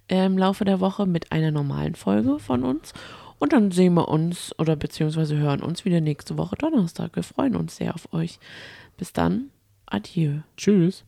Im 0.08 0.38
Laufe 0.38 0.64
der 0.64 0.80
Woche 0.80 1.06
mit 1.06 1.32
einer 1.32 1.50
normalen 1.50 1.94
Folge 1.94 2.38
von 2.38 2.64
uns. 2.64 2.92
Und 3.38 3.52
dann 3.52 3.70
sehen 3.70 3.94
wir 3.94 4.08
uns 4.08 4.58
oder 4.58 4.76
beziehungsweise 4.76 5.36
hören 5.36 5.60
uns 5.60 5.84
wieder 5.84 6.00
nächste 6.00 6.38
Woche 6.38 6.56
Donnerstag. 6.56 7.16
Wir 7.16 7.22
freuen 7.22 7.56
uns 7.56 7.76
sehr 7.76 7.94
auf 7.94 8.12
euch. 8.12 8.38
Bis 8.96 9.12
dann. 9.12 9.50
Adieu. 9.84 10.40
Tschüss. 10.56 11.04